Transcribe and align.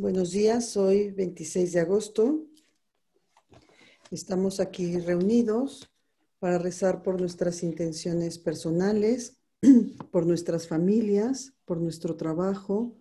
Buenos 0.00 0.30
días, 0.30 0.76
hoy 0.76 1.10
26 1.10 1.72
de 1.72 1.80
agosto. 1.80 2.46
Estamos 4.12 4.60
aquí 4.60 4.96
reunidos 4.96 5.90
para 6.38 6.56
rezar 6.56 7.02
por 7.02 7.20
nuestras 7.20 7.64
intenciones 7.64 8.38
personales, 8.38 9.38
por 10.12 10.24
nuestras 10.24 10.68
familias, 10.68 11.52
por 11.64 11.80
nuestro 11.80 12.14
trabajo, 12.14 12.96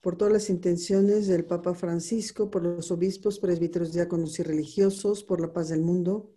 por 0.00 0.16
todas 0.16 0.32
las 0.32 0.50
intenciones 0.50 1.28
del 1.28 1.44
Papa 1.44 1.72
Francisco, 1.72 2.50
por 2.50 2.64
los 2.64 2.90
obispos, 2.90 3.38
presbíteros, 3.38 3.92
diáconos 3.92 4.36
y 4.40 4.42
religiosos, 4.42 5.22
por 5.22 5.40
la 5.40 5.52
paz 5.52 5.68
del 5.68 5.82
mundo, 5.82 6.34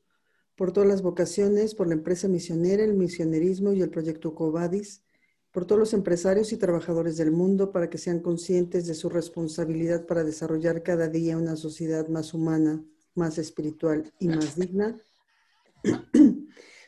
por 0.56 0.74
todas 0.74 0.88
las 0.88 1.02
vocaciones, 1.02 1.74
por 1.74 1.88
la 1.88 1.96
empresa 1.96 2.28
misionera, 2.28 2.84
el 2.84 2.94
misionerismo 2.94 3.74
y 3.74 3.82
el 3.82 3.90
proyecto 3.90 4.36
Covadis, 4.36 5.02
por 5.54 5.66
todos 5.66 5.78
los 5.78 5.94
empresarios 5.94 6.52
y 6.52 6.58
trabajadores 6.58 7.16
del 7.16 7.32
mundo 7.32 7.72
para 7.72 7.88
que 7.88 8.00
sean 8.00 8.22
conscientes 8.22 8.88
de 8.88 8.96
su 8.96 9.08
responsabilidad 9.08 10.08
para 10.08 10.24
desarrollar 10.24 10.82
cada 10.82 11.08
día 11.08 11.38
una 11.38 11.56
sociedad 11.56 12.08
más 12.08 12.34
humana, 12.34 12.84
más 13.14 13.38
espiritual 13.38 14.12
y 14.20 14.30
más 14.30 14.56
digna. 14.58 15.00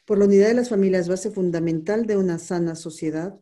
por 0.06 0.18
la 0.18 0.26
unidad 0.26 0.48
de 0.48 0.56
las 0.56 0.70
familias, 0.70 1.08
base 1.08 1.30
fundamental 1.30 2.08
de 2.08 2.18
una 2.18 2.40
sana 2.40 2.74
sociedad. 2.74 3.40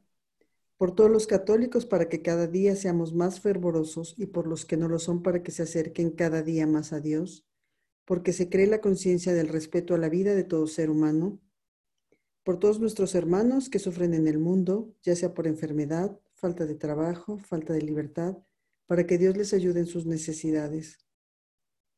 Por 0.78 0.94
todos 0.94 1.10
los 1.10 1.26
católicos 1.26 1.86
para 1.86 2.10
que 2.10 2.22
cada 2.22 2.48
día 2.48 2.76
seamos 2.76 3.14
más 3.14 3.40
fervorosos 3.40 4.16
y 4.18 4.26
por 4.26 4.46
los 4.46 4.66
que 4.66 4.76
no 4.76 4.90
lo 4.90 5.00
son 5.00 5.24
para 5.24 5.42
que 5.42 5.52
se 5.52 5.64
acerquen 5.64 6.12
cada 6.12 6.42
día 6.42 6.68
más 6.68 6.92
a 6.92 7.00
Dios. 7.00 7.46
Porque 8.04 8.34
se 8.34 8.50
cree 8.50 8.68
la 8.68 8.82
conciencia 8.82 9.34
del 9.34 9.48
respeto 9.48 9.96
a 9.96 9.98
la 9.98 10.10
vida 10.10 10.36
de 10.36 10.44
todo 10.44 10.68
ser 10.68 10.90
humano 10.90 11.40
por 12.44 12.60
todos 12.60 12.80
nuestros 12.80 13.16
hermanos 13.16 13.70
que 13.70 13.80
sufren 13.80 14.14
en 14.14 14.28
el 14.28 14.38
mundo, 14.38 14.94
ya 15.02 15.16
sea 15.16 15.34
por 15.34 15.48
enfermedad, 15.48 16.20
falta 16.34 16.66
de 16.66 16.76
trabajo, 16.76 17.38
falta 17.38 17.74
de 17.74 17.82
libertad, 17.82 18.38
para 18.86 19.08
que 19.08 19.18
Dios 19.18 19.38
les 19.38 19.54
ayude 19.54 19.80
en 19.80 19.88
sus 19.88 20.06
necesidades. 20.06 21.00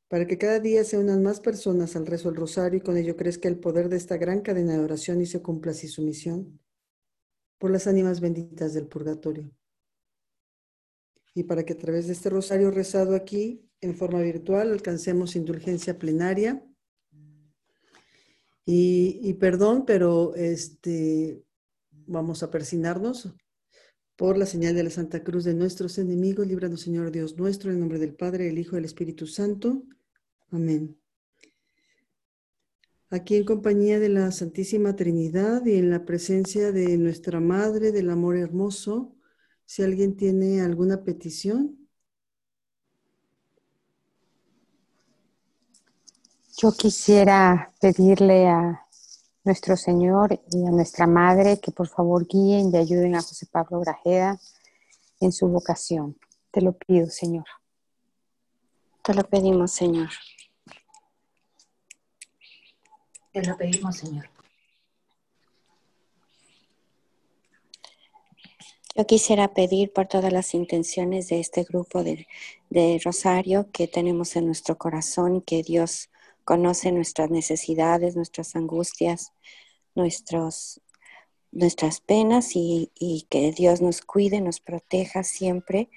Para 0.08 0.28
que 0.28 0.38
cada 0.38 0.60
día 0.60 0.84
se 0.84 1.00
unan 1.00 1.24
más 1.24 1.40
personas 1.40 1.96
al 1.96 2.06
rezo 2.06 2.30
del 2.30 2.40
rosario 2.40 2.78
y 2.78 2.82
con 2.82 2.96
ello 2.96 3.16
crezca 3.16 3.50
el 3.50 3.60
poder 3.60 3.90
de 3.90 3.98
esta 3.98 4.18
gran 4.18 4.42
cadena 4.42 4.74
de 4.74 4.84
oración 4.84 5.20
y 5.20 5.26
se 5.26 5.42
cumpla 5.42 5.72
así 5.72 5.88
su 5.88 6.04
misión. 6.04 6.60
Por 7.58 7.72
las 7.72 7.88
ánimas 7.88 8.22
benditas 8.22 8.76
del 8.76 8.88
purgatorio. 8.88 9.50
Y 11.34 11.44
para 11.44 11.66
que 11.66 11.74
a 11.74 11.78
través 11.78 12.06
de 12.06 12.14
este 12.14 12.30
rosario 12.30 12.70
rezado 12.70 13.16
aquí, 13.16 13.68
en 13.82 13.96
forma 13.96 14.22
virtual, 14.22 14.72
alcancemos 14.72 15.36
indulgencia 15.36 15.98
plenaria 15.98 16.64
y, 18.66 19.34
perdón, 19.36 19.86
pero 19.86 20.34
este, 20.36 21.44
vamos 22.08 22.42
a 22.42 22.50
persinarnos 22.50 23.34
por 24.16 24.38
la 24.38 24.46
señal 24.46 24.76
de 24.76 24.84
la 24.84 24.90
Santa 24.90 25.24
Cruz 25.24 25.44
de 25.44 25.54
nuestros 25.54 25.98
enemigos. 25.98 26.48
Líbranos, 26.48 26.82
Señor 26.82 27.12
Dios 27.12 27.38
nuestro, 27.38 27.72
en 27.72 27.80
nombre 27.80 28.00
del 28.00 28.16
Padre, 28.16 28.46
del 28.46 28.58
Hijo 28.58 28.76
y 28.76 28.78
del 28.78 28.86
Espíritu 28.86 29.28
Santo. 29.28 29.84
Amén. 30.50 30.98
Aquí 33.10 33.36
en 33.36 33.46
compañía 33.46 34.00
de 34.00 34.10
la 34.10 34.32
Santísima 34.32 34.96
Trinidad 34.96 35.64
y 35.66 35.76
en 35.76 35.92
la 35.92 36.06
presencia 36.06 36.72
de 36.72 36.98
nuestra 36.98 37.40
Madre 37.40 37.92
del 37.92 38.10
Amor 38.10 38.36
Hermoso, 38.36 39.16
si 39.66 39.84
alguien 39.84 40.16
tiene 40.16 40.62
alguna 40.62 41.04
petición, 41.04 41.85
Yo 46.58 46.72
quisiera 46.72 47.74
pedirle 47.82 48.48
a 48.48 48.88
nuestro 49.44 49.76
Señor 49.76 50.40
y 50.50 50.66
a 50.66 50.72
nuestra 50.72 51.06
Madre 51.06 51.60
que 51.60 51.74
por 51.74 51.90
favor 51.90 52.26
guíen 52.26 52.74
y 52.74 52.78
ayuden 52.78 53.16
a 53.16 53.22
José 53.22 53.46
Pablo 53.46 53.82
Grajeda 53.82 54.40
en 55.20 55.34
su 55.34 55.50
vocación. 55.50 56.18
Te 56.52 56.62
lo 56.62 56.72
pido, 56.72 57.10
Señor. 57.10 57.44
Te 59.04 59.14
lo 59.14 59.24
pedimos, 59.24 59.72
Señor. 59.72 60.10
Te 63.34 63.44
lo 63.44 63.58
pedimos, 63.58 63.98
Señor. 63.98 64.30
Yo 68.96 69.06
quisiera 69.06 69.54
pedir 69.54 69.92
por 69.92 70.08
todas 70.08 70.32
las 70.32 70.54
intenciones 70.54 71.28
de 71.28 71.42
este 71.42 71.64
grupo 71.64 72.02
de, 72.02 72.28
de 72.70 73.02
Rosario 73.04 73.70
que 73.74 73.90
tenemos 73.90 74.38
en 74.38 74.46
nuestro 74.46 74.78
corazón 74.78 75.36
y 75.36 75.42
que 75.42 75.62
Dios 75.62 76.10
conoce 76.46 76.92
nuestras 76.92 77.32
necesidades, 77.32 78.16
nuestras 78.16 78.56
angustias, 78.56 79.34
nuestros, 79.96 80.80
nuestras 81.52 82.00
penas 82.00 82.56
y, 82.56 82.92
y, 82.96 83.28
que 83.30 83.52
Dios 83.52 83.82
nos 83.82 84.02
cuide, 84.02 84.40
nos 84.42 84.60
proteja 84.60 85.24
siempre 85.24 85.90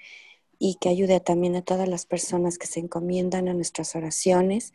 y 0.59 0.77
que 0.81 0.89
ayude 0.89 1.21
también 1.21 1.55
a 1.55 1.63
todas 1.63 1.89
las 1.89 2.07
personas 2.07 2.59
que 2.59 2.67
se 2.67 2.81
encomiendan 2.81 3.49
a 3.49 3.55
nuestras 3.55 3.95
oraciones, 3.95 4.73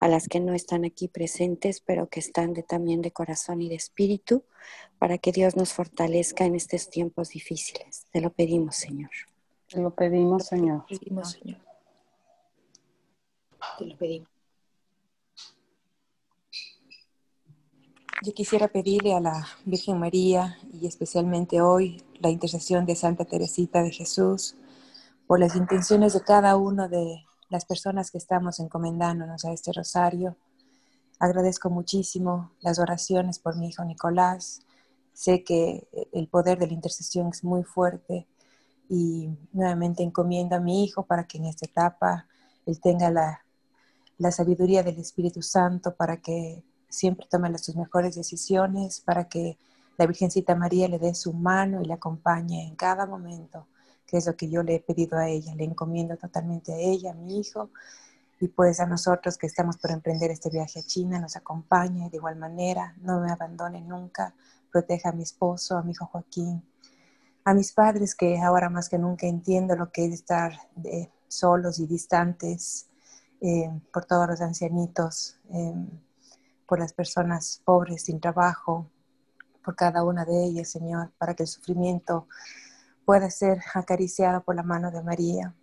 a 0.00 0.08
las 0.08 0.28
que 0.28 0.40
no 0.40 0.52
están 0.52 0.84
aquí 0.84 1.08
presentes, 1.08 1.80
pero 1.80 2.08
que 2.08 2.20
están 2.20 2.52
de, 2.52 2.62
también 2.62 3.00
de 3.00 3.12
corazón 3.12 3.62
y 3.62 3.68
de 3.68 3.76
espíritu, 3.76 4.44
para 4.98 5.18
que 5.18 5.32
Dios 5.32 5.56
nos 5.56 5.72
fortalezca 5.72 6.44
en 6.44 6.54
estos 6.54 6.90
tiempos 6.90 7.30
difíciles. 7.30 8.06
Te 8.12 8.20
lo 8.20 8.30
pedimos, 8.30 8.76
Señor. 8.76 9.10
Te 9.68 9.80
lo 9.80 9.94
pedimos, 9.94 10.46
Señor. 10.46 10.84
Te 10.86 10.94
lo 10.94 11.00
pedimos, 11.00 11.30
Señor. 11.30 11.60
Te 13.78 13.84
lo 13.86 13.96
pedimos. 13.96 14.31
Yo 18.24 18.32
quisiera 18.34 18.68
pedirle 18.68 19.14
a 19.14 19.20
la 19.20 19.48
Virgen 19.64 19.98
María 19.98 20.56
y 20.72 20.86
especialmente 20.86 21.60
hoy 21.60 22.04
la 22.20 22.30
intercesión 22.30 22.86
de 22.86 22.94
Santa 22.94 23.24
Teresita 23.24 23.82
de 23.82 23.90
Jesús 23.90 24.54
por 25.26 25.40
las 25.40 25.56
intenciones 25.56 26.12
de 26.12 26.20
cada 26.20 26.56
una 26.56 26.86
de 26.86 27.24
las 27.48 27.64
personas 27.64 28.12
que 28.12 28.18
estamos 28.18 28.60
encomendándonos 28.60 29.44
a 29.44 29.50
este 29.50 29.72
rosario. 29.72 30.36
Agradezco 31.18 31.68
muchísimo 31.68 32.52
las 32.60 32.78
oraciones 32.78 33.40
por 33.40 33.56
mi 33.56 33.70
hijo 33.70 33.84
Nicolás. 33.84 34.60
Sé 35.12 35.42
que 35.42 35.88
el 36.12 36.28
poder 36.28 36.60
de 36.60 36.68
la 36.68 36.74
intercesión 36.74 37.26
es 37.26 37.42
muy 37.42 37.64
fuerte 37.64 38.28
y 38.88 39.30
nuevamente 39.52 40.04
encomiendo 40.04 40.54
a 40.54 40.60
mi 40.60 40.84
hijo 40.84 41.06
para 41.06 41.26
que 41.26 41.38
en 41.38 41.46
esta 41.46 41.66
etapa 41.66 42.28
él 42.66 42.80
tenga 42.80 43.10
la, 43.10 43.44
la 44.18 44.30
sabiduría 44.30 44.84
del 44.84 45.00
Espíritu 45.00 45.42
Santo 45.42 45.96
para 45.96 46.18
que 46.18 46.62
siempre 46.92 47.26
tome 47.30 47.56
sus 47.58 47.74
mejores 47.74 48.14
decisiones 48.14 49.00
para 49.00 49.28
que 49.28 49.56
la 49.96 50.06
Virgencita 50.06 50.54
María 50.54 50.88
le 50.88 50.98
dé 50.98 51.14
su 51.14 51.32
mano 51.32 51.80
y 51.80 51.86
le 51.86 51.94
acompañe 51.94 52.66
en 52.66 52.76
cada 52.76 53.06
momento, 53.06 53.66
que 54.06 54.18
es 54.18 54.26
lo 54.26 54.36
que 54.36 54.48
yo 54.48 54.62
le 54.62 54.76
he 54.76 54.80
pedido 54.80 55.18
a 55.18 55.28
ella. 55.28 55.54
Le 55.54 55.64
encomiendo 55.64 56.16
totalmente 56.16 56.72
a 56.72 56.78
ella, 56.78 57.12
a 57.12 57.14
mi 57.14 57.40
hijo, 57.40 57.70
y 58.40 58.48
pues 58.48 58.80
a 58.80 58.86
nosotros 58.86 59.38
que 59.38 59.46
estamos 59.46 59.76
por 59.78 59.90
emprender 59.90 60.30
este 60.30 60.50
viaje 60.50 60.80
a 60.80 60.82
China, 60.82 61.18
nos 61.18 61.36
acompañe 61.36 62.10
de 62.10 62.16
igual 62.16 62.36
manera, 62.36 62.94
no 63.00 63.20
me 63.20 63.30
abandone 63.30 63.80
nunca, 63.80 64.34
proteja 64.70 65.10
a 65.10 65.12
mi 65.12 65.22
esposo, 65.22 65.78
a 65.78 65.82
mi 65.82 65.92
hijo 65.92 66.06
Joaquín, 66.06 66.62
a 67.44 67.54
mis 67.54 67.72
padres 67.72 68.14
que 68.14 68.40
ahora 68.40 68.68
más 68.68 68.88
que 68.88 68.98
nunca 68.98 69.26
entiendo 69.26 69.76
lo 69.76 69.90
que 69.92 70.06
es 70.06 70.12
estar 70.12 70.52
de, 70.74 71.10
solos 71.32 71.78
y 71.78 71.86
distantes, 71.86 72.88
eh, 73.40 73.70
por 73.92 74.04
todos 74.04 74.28
los 74.28 74.40
ancianitos. 74.40 75.36
Eh, 75.50 75.74
por 76.66 76.78
las 76.78 76.92
personas 76.92 77.60
pobres 77.64 78.04
sin 78.04 78.20
trabajo, 78.20 78.90
por 79.64 79.76
cada 79.76 80.04
una 80.04 80.24
de 80.24 80.44
ellas, 80.44 80.70
Señor, 80.70 81.12
para 81.18 81.34
que 81.34 81.44
el 81.44 81.48
sufrimiento 81.48 82.26
pueda 83.04 83.30
ser 83.30 83.60
acariciado 83.74 84.42
por 84.42 84.54
la 84.54 84.62
mano 84.62 84.90
de 84.90 85.02
María, 85.02 85.54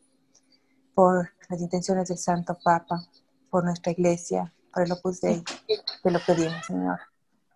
por 0.94 1.32
las 1.50 1.62
intenciones 1.62 2.10
del 2.10 2.18
Santo 2.18 2.58
Papa, 2.64 3.02
por 3.50 3.64
nuestra 3.64 3.92
iglesia, 3.92 4.54
por 4.74 4.84
el 4.84 4.92
Opus 4.92 5.22
Dei. 5.22 5.44
Te 6.04 6.12
lo 6.12 6.20
pedimos, 6.26 6.66
Señor. 6.66 7.00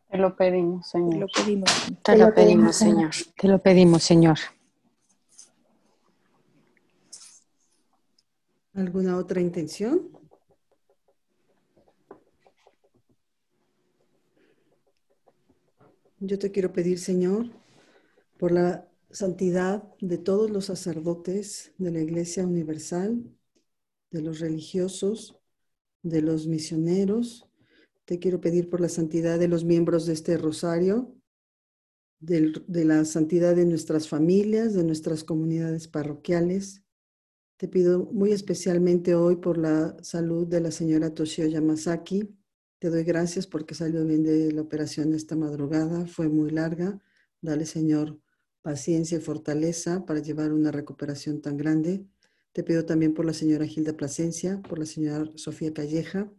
Te 0.09 0.17
lo 0.17 0.35
pedimos, 0.35 0.89
Señor. 0.89 1.13
Te 1.13 1.19
lo 1.19 1.27
pedimos, 1.27 2.03
Te 2.03 2.17
lo 2.17 2.33
pedimos, 2.33 2.75
Señor. 2.75 3.11
Te 3.35 3.47
lo 3.47 3.59
pedimos, 3.59 4.03
Señor. 4.03 4.37
¿Alguna 8.75 9.17
otra 9.17 9.39
intención? 9.39 10.09
Yo 16.25 16.39
te 16.39 16.51
quiero 16.51 16.71
pedir, 16.71 16.99
Señor, 16.99 17.49
por 18.39 18.53
la 18.53 18.89
santidad 19.11 19.83
de 19.99 20.17
todos 20.17 20.49
los 20.49 20.65
sacerdotes 20.65 21.73
de 21.77 21.91
la 21.91 21.99
Iglesia 21.99 22.47
Universal, 22.47 23.29
de 24.09 24.21
los 24.21 24.39
religiosos, 24.39 25.37
de 26.01 26.21
los 26.21 26.47
misioneros. 26.47 27.49
Te 28.05 28.19
quiero 28.19 28.39
pedir 28.39 28.69
por 28.69 28.79
la 28.79 28.87
santidad 28.87 29.37
de 29.37 29.49
los 29.49 29.65
miembros 29.65 30.05
de 30.05 30.13
este 30.13 30.37
rosario, 30.37 31.13
de 32.19 32.85
la 32.85 33.03
santidad 33.03 33.53
de 33.53 33.65
nuestras 33.65 34.07
familias, 34.07 34.73
de 34.73 34.85
nuestras 34.85 35.25
comunidades 35.25 35.89
parroquiales. 35.89 36.85
Te 37.57 37.67
pido 37.67 38.05
muy 38.13 38.31
especialmente 38.31 39.13
hoy 39.13 39.35
por 39.35 39.57
la 39.57 40.01
salud 40.01 40.47
de 40.47 40.61
la 40.61 40.71
señora 40.71 41.13
Toshio 41.13 41.47
Yamazaki, 41.47 42.33
te 42.83 42.89
doy 42.89 43.05
gracias 43.05 43.47
porque 43.47 43.75
salió 43.75 44.03
bien 44.03 44.23
de 44.23 44.51
la 44.51 44.61
operación 44.61 45.13
esta 45.13 45.37
madrugada, 45.37 46.05
fue 46.05 46.27
muy 46.27 46.49
larga. 46.49 47.01
Dale, 47.41 47.65
Señor, 47.65 48.19
paciencia 48.61 49.17
y 49.17 49.21
fortaleza 49.21 50.05
para 50.05 50.19
llevar 50.19 50.51
una 50.51 50.69
recuperación 50.69 51.41
tan 51.41 51.55
grande. 51.55 52.05
Te 52.51 52.61
pido 52.61 52.83
también 52.83 53.13
por 53.13 53.23
la 53.23 53.31
señora 53.31 53.65
Gilda 53.65 53.93
Plasencia, 53.93 54.61
por 54.67 54.79
la 54.79 54.85
señora 54.85 55.31
Sofía 55.35 55.73
Calleja, 55.73 56.29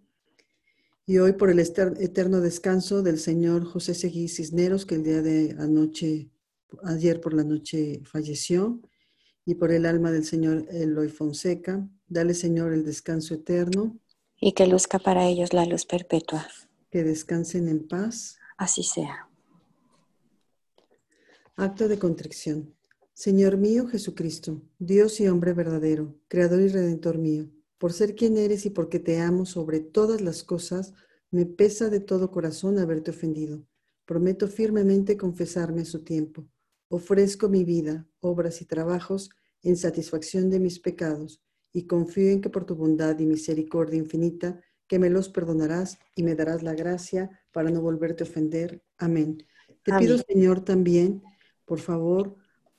y 1.06 1.16
hoy 1.16 1.32
por 1.32 1.48
el 1.48 1.60
eterno 1.60 2.42
descanso 2.42 3.02
del 3.02 3.18
señor 3.18 3.64
José 3.64 3.94
Seguí 3.94 4.28
Cisneros, 4.28 4.84
que 4.84 4.96
el 4.96 5.02
día 5.02 5.22
de 5.22 5.56
anoche, 5.58 6.28
ayer 6.82 7.22
por 7.22 7.32
la 7.32 7.44
noche 7.44 8.02
falleció, 8.04 8.82
y 9.46 9.54
por 9.54 9.72
el 9.72 9.86
alma 9.86 10.10
del 10.10 10.26
señor 10.26 10.66
Eloy 10.68 11.08
Fonseca. 11.08 11.88
Dale, 12.06 12.34
Señor, 12.34 12.74
el 12.74 12.84
descanso 12.84 13.32
eterno. 13.32 13.98
Y 14.40 14.52
que 14.52 14.66
luzca 14.66 14.98
para 14.98 15.26
ellos 15.26 15.52
la 15.52 15.64
luz 15.64 15.86
perpetua. 15.86 16.46
Que 16.90 17.04
descansen 17.04 17.68
en 17.68 17.86
paz. 17.86 18.38
Así 18.56 18.82
sea. 18.82 19.28
Acto 21.56 21.88
de 21.88 21.98
contrición. 21.98 22.74
Señor 23.14 23.58
mío 23.58 23.86
Jesucristo, 23.86 24.60
Dios 24.80 25.20
y 25.20 25.28
hombre 25.28 25.52
verdadero, 25.52 26.16
Creador 26.26 26.60
y 26.62 26.68
Redentor 26.68 27.18
mío, 27.18 27.48
por 27.78 27.92
ser 27.92 28.16
quien 28.16 28.36
eres 28.36 28.66
y 28.66 28.70
porque 28.70 28.98
te 28.98 29.20
amo 29.20 29.46
sobre 29.46 29.78
todas 29.78 30.20
las 30.20 30.42
cosas, 30.42 30.94
me 31.30 31.46
pesa 31.46 31.90
de 31.90 32.00
todo 32.00 32.32
corazón 32.32 32.80
haberte 32.80 33.12
ofendido. 33.12 33.64
Prometo 34.04 34.48
firmemente 34.48 35.16
confesarme 35.16 35.82
a 35.82 35.84
su 35.84 36.02
tiempo. 36.02 36.48
Ofrezco 36.88 37.48
mi 37.48 37.64
vida, 37.64 38.04
obras 38.18 38.60
y 38.60 38.64
trabajos 38.64 39.30
en 39.62 39.76
satisfacción 39.76 40.50
de 40.50 40.58
mis 40.58 40.80
pecados 40.80 41.43
y 41.74 41.86
confío 41.86 42.30
en 42.30 42.40
que 42.40 42.48
por 42.48 42.64
tu 42.64 42.76
bondad 42.76 43.18
y 43.18 43.26
misericordia 43.26 43.98
infinita, 43.98 44.60
que 44.86 44.98
me 44.98 45.10
los 45.10 45.28
perdonarás 45.28 45.98
y 46.14 46.22
me 46.22 46.36
darás 46.36 46.62
la 46.62 46.74
gracia 46.74 47.42
para 47.52 47.70
no 47.70 47.82
volverte 47.82 48.22
a 48.22 48.26
ofender. 48.26 48.82
Amén. 48.96 49.44
Te 49.82 49.92
pido, 49.98 50.16
Señor, 50.18 50.64
también, 50.64 51.22
por 51.64 51.80
favor, 51.80 52.36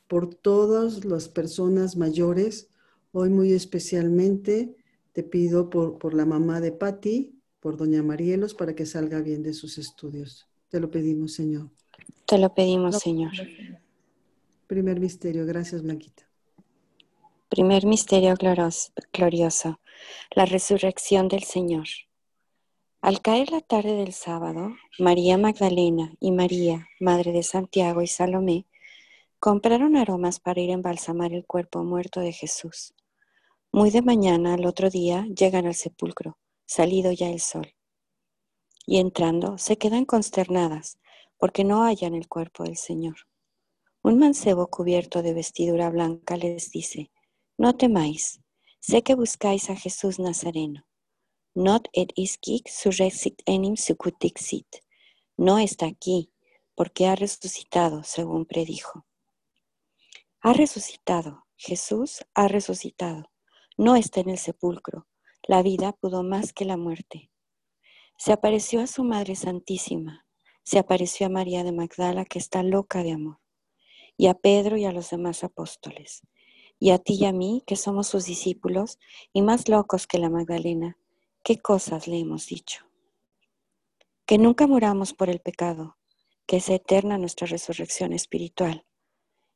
por 0.07 0.33
todas 0.33 1.03
las 1.03 1.27
personas 1.27 1.97
mayores, 1.97 2.69
hoy 3.12 3.30
muy 3.30 3.51
especialmente 3.51 4.75
te 5.12 5.24
pido 5.24 5.69
por, 5.69 5.97
por 5.97 6.13
la 6.13 6.25
mamá 6.25 6.62
de 6.62 6.71
Patti, 6.71 7.42
por 7.59 7.77
doña 7.77 8.01
Marielos, 8.01 8.53
para 8.53 8.75
que 8.75 8.86
salga 8.86 9.21
bien 9.21 9.44
de 9.44 9.53
sus 9.53 9.77
estudios. 9.77 10.47
Te 10.69 10.80
lo 10.80 10.89
pedimos, 10.89 11.33
Señor. 11.33 11.69
Te 12.25 12.38
lo 12.38 12.53
pedimos, 12.53 13.00
Señor. 13.00 13.31
Primer 14.68 15.00
misterio. 15.00 15.45
Gracias, 15.45 15.81
Blanquita. 15.81 16.24
Primer 17.50 17.86
misterio 17.86 18.33
glorioso. 19.13 19.80
La 20.31 20.45
resurrección 20.45 21.27
del 21.27 21.44
Señor. 21.44 21.86
Al 23.01 23.21
caer 23.21 23.51
la 23.51 23.62
tarde 23.62 23.94
del 23.94 24.13
sábado, 24.13 24.75
María 24.97 25.38
Magdalena 25.38 26.13
y 26.19 26.31
María, 26.31 26.88
Madre 27.00 27.31
de 27.31 27.44
Santiago 27.44 28.01
y 28.01 28.07
Salomé, 28.07 28.65
Compraron 29.39 29.95
aromas 29.95 30.39
para 30.39 30.59
ir 30.59 30.71
a 30.71 30.74
embalsamar 30.74 31.31
el 31.31 31.45
cuerpo 31.45 31.83
muerto 31.83 32.19
de 32.19 32.31
Jesús. 32.31 32.95
Muy 33.71 33.92
de 33.92 34.01
mañana, 34.01 34.56
al 34.56 34.65
otro 34.65 34.89
día, 34.89 35.27
llegan 35.27 35.68
al 35.68 35.75
sepulcro, 35.75 36.39
salido 36.65 37.12
ya 37.12 37.30
el 37.30 37.39
sol. 37.39 37.75
Y 38.88 38.97
entrando, 38.97 39.59
se 39.59 39.77
quedan 39.77 40.06
consternadas, 40.06 40.97
porque 41.38 41.63
no 41.63 41.83
hallan 41.83 42.15
el 42.15 42.27
cuerpo 42.27 42.63
del 42.63 42.75
Señor. 42.75 43.18
Un 44.01 44.18
mancebo 44.18 44.65
cubierto 44.68 45.21
de 45.21 45.36
vestidura 45.36 45.92
blanca 45.92 46.38
les 46.38 46.71
dice, 46.71 47.12
No 47.57 47.78
temáis, 47.78 48.42
sé 48.81 49.02
que 49.02 49.16
buscáis 49.16 49.69
a 49.69 49.78
Jesús 49.78 50.19
Nazareno. 50.19 50.86
Not 51.54 51.88
et 51.94 52.12
isquic 52.18 52.68
surrexit 52.68 53.42
enim 53.46 53.78
sucutixit. 53.78 54.68
No 55.38 55.57
está 55.57 55.86
aquí, 55.86 56.34
porque 56.75 57.07
ha 57.07 57.16
resucitado, 57.16 58.04
según 58.04 58.46
predijo. 58.46 59.06
Ha 60.42 60.52
resucitado. 60.52 61.46
Jesús 61.56 62.25
ha 62.34 62.50
resucitado. 62.50 63.31
No 63.78 63.96
está 63.96 64.19
en 64.19 64.31
el 64.31 64.38
sepulcro. 64.38 65.07
La 65.48 65.62
vida 65.63 65.94
pudo 65.94 66.24
más 66.24 66.52
que 66.52 66.66
la 66.66 66.75
muerte. 66.75 67.31
Se 68.18 68.34
apareció 68.34 68.81
a 68.81 68.88
su 68.88 69.06
Madre 69.06 69.38
Santísima. 69.38 70.25
Se 70.63 70.78
apareció 70.78 71.28
a 71.28 71.30
María 71.30 71.63
de 71.63 71.72
Magdala, 71.72 72.25
que 72.25 72.40
está 72.40 72.63
loca 72.63 73.02
de 73.02 73.13
amor. 73.13 73.40
Y 74.18 74.28
a 74.28 74.34
Pedro 74.34 74.75
y 74.75 74.84
a 74.84 74.92
los 74.92 75.10
demás 75.10 75.46
apóstoles. 75.46 76.22
Y 76.80 76.92
a 76.92 77.00
ti 77.00 77.18
y 77.19 77.25
a 77.25 77.31
mí, 77.31 77.63
que 77.66 77.75
somos 77.75 78.07
sus 78.07 78.25
discípulos 78.25 79.00
y 79.33 79.42
más 79.42 79.69
locos 79.69 80.07
que 80.07 80.19
la 80.19 80.30
Magdalena. 80.30 80.98
¿Qué 81.44 81.57
cosas 81.57 82.07
le 82.07 82.19
hemos 82.19 82.48
dicho? 82.48 82.86
Que 84.25 84.38
nunca 84.38 84.68
muramos 84.68 85.13
por 85.13 85.30
el 85.30 85.39
pecado, 85.39 85.98
que 86.45 86.57
es 86.57 86.69
eterna 86.69 87.18
nuestra 87.18 87.48
resurrección 87.48 88.13
espiritual 88.13 88.86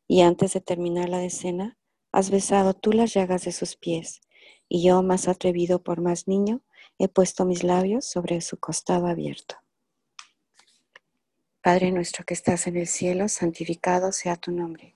y 0.10 0.21
antes 0.21 0.54
de 0.54 0.60
terminar 0.60 1.07
la 1.07 1.19
decena, 1.19 1.77
has 2.12 2.31
besado 2.31 2.74
tú 2.74 2.92
las 2.94 3.13
llagas 3.13 3.45
de 3.45 3.51
sus 3.51 3.75
pies, 3.75 4.22
y 4.68 4.83
yo, 4.83 5.04
más 5.04 5.27
atrevido 5.27 5.83
por 5.83 6.01
más 6.01 6.27
niño, 6.27 6.62
he 6.98 7.07
puesto 7.07 7.45
mis 7.45 7.63
labios 7.63 8.06
sobre 8.06 8.42
su 8.42 8.57
costado 8.57 9.06
abierto. 9.06 9.56
Padre 11.62 11.92
nuestro 11.92 12.25
que 12.25 12.33
estás 12.33 12.65
en 12.65 12.77
el 12.77 12.88
cielo, 12.88 13.30
santificado 13.30 14.12
sea 14.12 14.36
tu 14.36 14.51
nombre. 14.51 14.95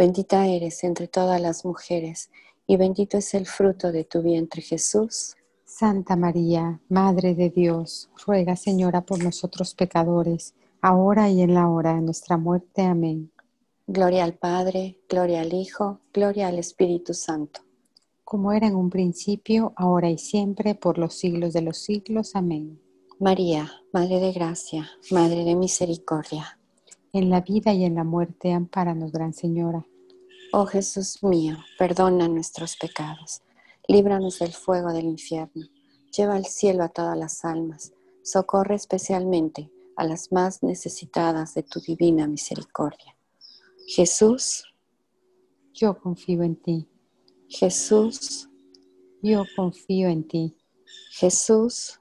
Bendita 0.00 0.46
eres 0.46 0.82
entre 0.82 1.08
todas 1.08 1.38
las 1.42 1.66
mujeres, 1.66 2.30
y 2.66 2.78
bendito 2.78 3.18
es 3.18 3.34
el 3.34 3.44
fruto 3.44 3.92
de 3.92 4.04
tu 4.04 4.22
vientre 4.22 4.62
Jesús. 4.62 5.36
Santa 5.66 6.16
María, 6.16 6.80
Madre 6.88 7.34
de 7.34 7.50
Dios, 7.50 8.08
ruega 8.26 8.56
Señora 8.56 9.02
por 9.02 9.22
nosotros 9.22 9.74
pecadores, 9.74 10.54
ahora 10.80 11.28
y 11.28 11.42
en 11.42 11.52
la 11.52 11.68
hora 11.68 11.96
de 11.96 12.00
nuestra 12.00 12.38
muerte. 12.38 12.80
Amén. 12.80 13.30
Gloria 13.86 14.24
al 14.24 14.32
Padre, 14.32 14.96
gloria 15.06 15.42
al 15.42 15.52
Hijo, 15.52 16.00
gloria 16.14 16.48
al 16.48 16.58
Espíritu 16.58 17.12
Santo 17.12 17.60
como 18.30 18.52
era 18.52 18.68
en 18.68 18.76
un 18.76 18.90
principio, 18.90 19.72
ahora 19.74 20.08
y 20.08 20.16
siempre, 20.16 20.76
por 20.76 20.98
los 20.98 21.14
siglos 21.14 21.52
de 21.52 21.62
los 21.62 21.78
siglos. 21.78 22.36
Amén. 22.36 22.80
María, 23.18 23.68
Madre 23.92 24.20
de 24.20 24.32
Gracia, 24.32 24.88
Madre 25.10 25.42
de 25.42 25.56
Misericordia. 25.56 26.56
En 27.12 27.28
la 27.28 27.40
vida 27.40 27.74
y 27.74 27.84
en 27.84 27.96
la 27.96 28.04
muerte, 28.04 28.52
ampáranos, 28.52 29.10
Gran 29.10 29.34
Señora. 29.34 29.84
Oh 30.52 30.66
Jesús 30.66 31.22
mío, 31.22 31.58
perdona 31.78 32.26
nuestros 32.26 32.76
pecados, 32.76 33.40
líbranos 33.86 34.40
del 34.40 34.52
fuego 34.52 34.92
del 34.92 35.04
infierno, 35.04 35.68
lleva 36.10 36.34
al 36.34 36.44
cielo 36.44 36.82
a 36.82 36.88
todas 36.88 37.16
las 37.16 37.44
almas, 37.44 37.92
socorre 38.24 38.74
especialmente 38.74 39.70
a 39.94 40.04
las 40.04 40.32
más 40.32 40.64
necesitadas 40.64 41.54
de 41.54 41.62
tu 41.62 41.78
divina 41.78 42.26
misericordia. 42.26 43.16
Jesús, 43.86 44.64
yo 45.72 45.96
confío 45.96 46.42
en 46.42 46.56
ti. 46.56 46.88
Jesús, 47.48 48.48
yo 49.22 49.44
confío 49.54 50.08
en 50.08 50.26
ti. 50.26 50.56
Jesús, 51.12 52.00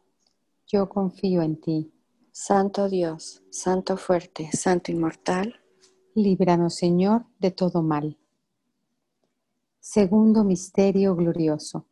yo 0.65 0.89
confío 0.89 1.43
en 1.43 1.61
ti. 1.61 1.93
Santo 2.31 2.89
Dios, 2.89 3.43
Santo 3.51 3.95
fuerte, 3.95 4.49
Santo 4.53 4.91
inmortal, 4.91 5.61
líbranos 6.15 6.73
Señor 6.73 7.27
de 7.39 7.51
todo 7.51 7.83
mal. 7.83 8.18
Segundo 9.91 10.43
misterio 10.43 11.15
glorioso, 11.15 11.87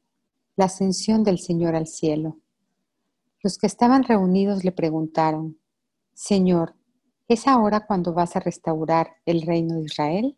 la 0.56 0.66
ascensión 0.66 1.24
del 1.24 1.40
Señor 1.40 1.76
al 1.76 1.88
cielo. 1.88 2.38
Los 3.42 3.58
que 3.58 3.66
estaban 3.66 4.04
reunidos 4.04 4.64
le 4.64 4.72
preguntaron, 4.72 5.58
Señor, 6.14 6.76
¿es 7.28 7.48
ahora 7.48 7.88
cuando 7.88 8.14
vas 8.14 8.36
a 8.36 8.40
restaurar 8.40 9.16
el 9.26 9.42
reino 9.42 9.78
de 9.78 9.86
Israel? 9.86 10.38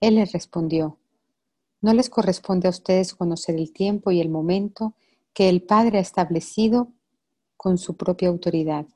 Él 0.00 0.16
les 0.16 0.32
respondió, 0.32 0.98
no 1.82 1.94
les 1.94 2.10
corresponde 2.10 2.66
a 2.66 2.70
ustedes 2.70 3.14
conocer 3.14 3.54
el 3.54 3.72
tiempo 3.72 4.10
y 4.10 4.20
el 4.20 4.28
momento 4.28 4.96
que 5.32 5.48
el 5.48 5.62
Padre 5.62 5.98
ha 5.98 6.02
establecido 6.02 6.92
con 7.56 7.78
su 7.78 7.96
propia 7.96 8.28
autoridad, 8.28 8.86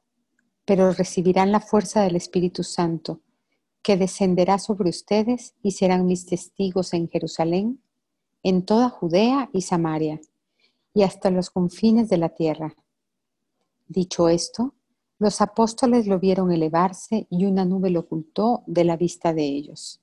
pero 0.64 0.90
recibirán 0.92 1.52
la 1.52 1.60
fuerza 1.60 2.02
del 2.02 2.16
Espíritu 2.16 2.64
Santo, 2.64 3.20
que 3.84 3.98
descenderá 3.98 4.58
sobre 4.58 4.88
ustedes 4.88 5.54
y 5.62 5.72
serán 5.72 6.06
mis 6.06 6.24
testigos 6.24 6.94
en 6.94 7.06
Jerusalén, 7.06 7.82
en 8.42 8.64
toda 8.64 8.88
Judea 8.88 9.50
y 9.52 9.60
Samaria, 9.60 10.20
y 10.94 11.02
hasta 11.02 11.30
los 11.30 11.50
confines 11.50 12.08
de 12.08 12.16
la 12.16 12.30
tierra. 12.30 12.74
Dicho 13.86 14.30
esto, 14.30 14.72
los 15.18 15.42
apóstoles 15.42 16.06
lo 16.06 16.18
vieron 16.18 16.50
elevarse 16.50 17.26
y 17.28 17.44
una 17.44 17.66
nube 17.66 17.90
lo 17.90 18.00
ocultó 18.00 18.62
de 18.66 18.84
la 18.84 18.96
vista 18.96 19.34
de 19.34 19.44
ellos. 19.44 20.00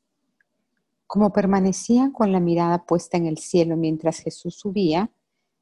Como 1.08 1.34
permanecían 1.34 2.12
con 2.12 2.32
la 2.32 2.40
mirada 2.40 2.86
puesta 2.86 3.18
en 3.18 3.26
el 3.26 3.40
cielo 3.40 3.78
mientras 3.78 4.20
Jesús 4.20 4.56
subía, 4.56 5.10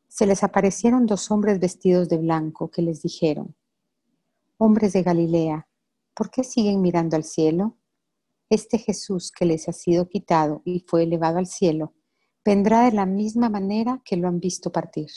se 0.09 0.25
les 0.25 0.43
aparecieron 0.43 1.05
dos 1.05 1.31
hombres 1.31 1.59
vestidos 1.59 2.09
de 2.09 2.17
blanco 2.17 2.69
que 2.69 2.81
les 2.81 3.01
dijeron, 3.01 3.55
Hombres 4.57 4.91
de 4.91 5.03
Galilea, 5.03 5.69
¿por 6.13 6.29
qué 6.29 6.43
siguen 6.43 6.81
mirando 6.81 7.15
al 7.15 7.23
cielo? 7.23 7.78
Este 8.49 8.77
Jesús 8.77 9.31
que 9.31 9.45
les 9.45 9.69
ha 9.69 9.73
sido 9.73 10.09
quitado 10.09 10.61
y 10.65 10.85
fue 10.87 11.03
elevado 11.03 11.37
al 11.37 11.47
cielo, 11.47 11.93
vendrá 12.43 12.85
de 12.85 12.91
la 12.91 13.05
misma 13.05 13.49
manera 13.49 14.01
que 14.03 14.17
lo 14.17 14.27
han 14.27 14.39
visto 14.39 14.71
partir. 14.71 15.09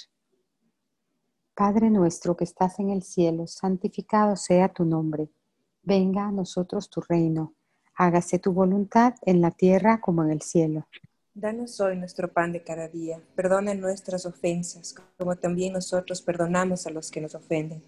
Padre 1.55 1.91
nuestro 1.91 2.37
que 2.37 2.45
estás 2.45 2.79
en 2.79 2.91
el 2.91 3.03
cielo, 3.03 3.47
santificado 3.47 4.37
sea 4.37 4.73
tu 4.73 4.85
nombre. 4.85 5.31
Venga 5.83 6.27
a 6.27 6.33
nosotros 6.33 6.91
tu 6.91 7.01
reino 7.01 7.55
hágase 7.95 8.39
tu 8.39 8.53
voluntad 8.53 9.15
en 9.23 9.41
la 9.41 9.51
tierra 9.51 10.01
como 10.01 10.25
en 10.25 10.31
el 10.31 10.43
cielo. 10.43 10.87
Danos 11.35 11.81
hoy 11.81 11.97
nuestro 11.97 12.33
pan 12.33 12.53
de 12.53 12.63
cada 12.63 12.89
día. 12.89 13.21
Perdona 13.35 13.75
nuestras 13.75 14.27
ofensas, 14.27 14.95
como 15.19 15.37
también 15.37 15.73
nosotros 15.73 16.21
perdonamos 16.21 16.87
a 16.87 16.91
los 16.91 17.11
que 17.11 17.21
nos 17.21 17.35
ofenden. 17.35 17.83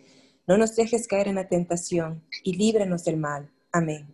No 0.46 0.56
nos 0.56 0.74
dejes 0.76 1.06
caer 1.06 1.28
en 1.28 1.34
la 1.36 1.48
tentación 1.48 2.22
y 2.42 2.54
líbranos 2.54 3.04
del 3.04 3.18
mal. 3.18 3.50
Amén. 3.70 4.13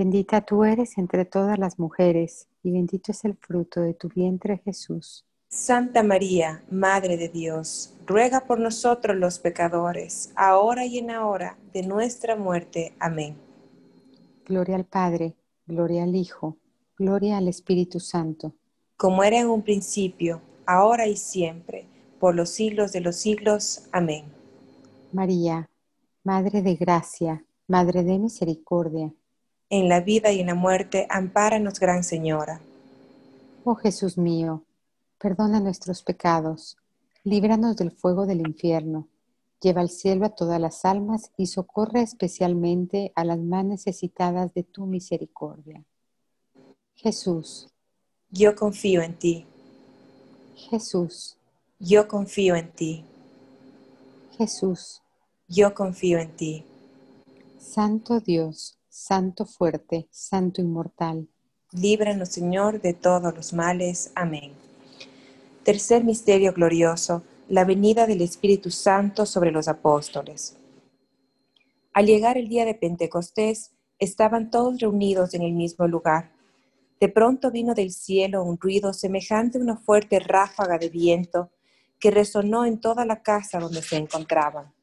Bendita 0.00 0.40
tú 0.40 0.64
eres 0.64 0.96
entre 0.96 1.26
todas 1.26 1.58
las 1.58 1.78
mujeres, 1.78 2.48
y 2.62 2.70
bendito 2.70 3.12
es 3.12 3.22
el 3.26 3.36
fruto 3.36 3.82
de 3.82 3.92
tu 3.92 4.08
vientre 4.08 4.56
Jesús. 4.64 5.26
Santa 5.50 6.02
María, 6.02 6.64
Madre 6.70 7.18
de 7.18 7.28
Dios, 7.28 7.92
ruega 8.06 8.46
por 8.46 8.58
nosotros 8.60 9.14
los 9.14 9.38
pecadores, 9.38 10.32
ahora 10.36 10.86
y 10.86 10.96
en 10.96 11.08
la 11.08 11.26
hora 11.26 11.58
de 11.74 11.82
nuestra 11.82 12.34
muerte. 12.34 12.94
Amén. 12.98 13.36
Gloria 14.46 14.76
al 14.76 14.86
Padre, 14.86 15.36
gloria 15.66 16.04
al 16.04 16.16
Hijo, 16.16 16.56
gloria 16.96 17.36
al 17.36 17.48
Espíritu 17.48 18.00
Santo. 18.00 18.54
Como 18.96 19.22
era 19.22 19.40
en 19.40 19.50
un 19.50 19.60
principio, 19.60 20.40
ahora 20.64 21.08
y 21.08 21.16
siempre, 21.18 21.84
por 22.18 22.34
los 22.34 22.48
siglos 22.48 22.92
de 22.92 23.02
los 23.02 23.16
siglos. 23.16 23.82
Amén. 23.92 24.24
María, 25.12 25.68
Madre 26.24 26.62
de 26.62 26.76
Gracia, 26.76 27.44
Madre 27.66 28.02
de 28.02 28.18
Misericordia 28.18 29.12
en 29.70 29.88
la 29.88 30.00
vida 30.00 30.32
y 30.32 30.40
en 30.40 30.48
la 30.48 30.56
muerte, 30.56 31.06
ampáranos, 31.08 31.78
Gran 31.78 32.02
Señora. 32.02 32.60
Oh 33.64 33.76
Jesús 33.76 34.18
mío, 34.18 34.64
perdona 35.18 35.60
nuestros 35.60 36.02
pecados, 36.02 36.76
líbranos 37.22 37.76
del 37.76 37.92
fuego 37.92 38.26
del 38.26 38.40
infierno, 38.40 39.06
lleva 39.62 39.80
al 39.80 39.88
cielo 39.88 40.26
a 40.26 40.30
todas 40.30 40.60
las 40.60 40.84
almas 40.84 41.30
y 41.36 41.46
socorre 41.46 42.02
especialmente 42.02 43.12
a 43.14 43.24
las 43.24 43.38
más 43.38 43.64
necesitadas 43.64 44.52
de 44.54 44.64
tu 44.64 44.86
misericordia. 44.86 45.84
Jesús. 46.96 47.68
Yo 48.28 48.56
confío 48.56 49.02
en 49.02 49.14
ti. 49.18 49.46
Jesús. 50.56 51.36
Yo 51.78 52.08
confío 52.08 52.56
en 52.56 52.70
ti. 52.72 53.04
Jesús. 54.36 55.00
Yo 55.48 55.74
confío 55.74 56.18
en 56.18 56.36
ti. 56.36 56.64
Santo 57.58 58.20
Dios 58.20 58.79
Santo 59.02 59.46
fuerte, 59.46 60.08
Santo 60.10 60.60
inmortal. 60.60 61.26
Líbranos, 61.72 62.28
Señor, 62.28 62.82
de 62.82 62.92
todos 62.92 63.34
los 63.34 63.54
males. 63.54 64.12
Amén. 64.14 64.52
Tercer 65.64 66.04
misterio 66.04 66.52
glorioso, 66.52 67.22
la 67.48 67.64
venida 67.64 68.06
del 68.06 68.20
Espíritu 68.20 68.70
Santo 68.70 69.24
sobre 69.24 69.52
los 69.52 69.68
apóstoles. 69.68 70.58
Al 71.94 72.04
llegar 72.04 72.36
el 72.36 72.50
día 72.50 72.66
de 72.66 72.74
Pentecostés, 72.74 73.70
estaban 73.98 74.50
todos 74.50 74.78
reunidos 74.78 75.32
en 75.32 75.42
el 75.44 75.54
mismo 75.54 75.88
lugar. 75.88 76.32
De 77.00 77.08
pronto 77.08 77.50
vino 77.50 77.72
del 77.72 77.92
cielo 77.92 78.44
un 78.44 78.58
ruido 78.60 78.92
semejante 78.92 79.56
a 79.56 79.62
una 79.62 79.78
fuerte 79.78 80.20
ráfaga 80.20 80.76
de 80.76 80.90
viento 80.90 81.50
que 81.98 82.10
resonó 82.10 82.66
en 82.66 82.78
toda 82.78 83.06
la 83.06 83.22
casa 83.22 83.60
donde 83.60 83.80
se 83.80 83.96
encontraban. 83.96 84.74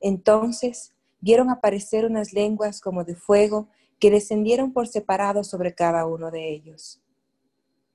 Entonces 0.00 0.94
vieron 1.24 1.48
aparecer 1.48 2.04
unas 2.04 2.34
lenguas 2.34 2.82
como 2.82 3.02
de 3.02 3.16
fuego 3.16 3.70
que 3.98 4.10
descendieron 4.10 4.74
por 4.74 4.86
separado 4.86 5.42
sobre 5.42 5.74
cada 5.74 6.04
uno 6.04 6.30
de 6.30 6.50
ellos. 6.50 7.00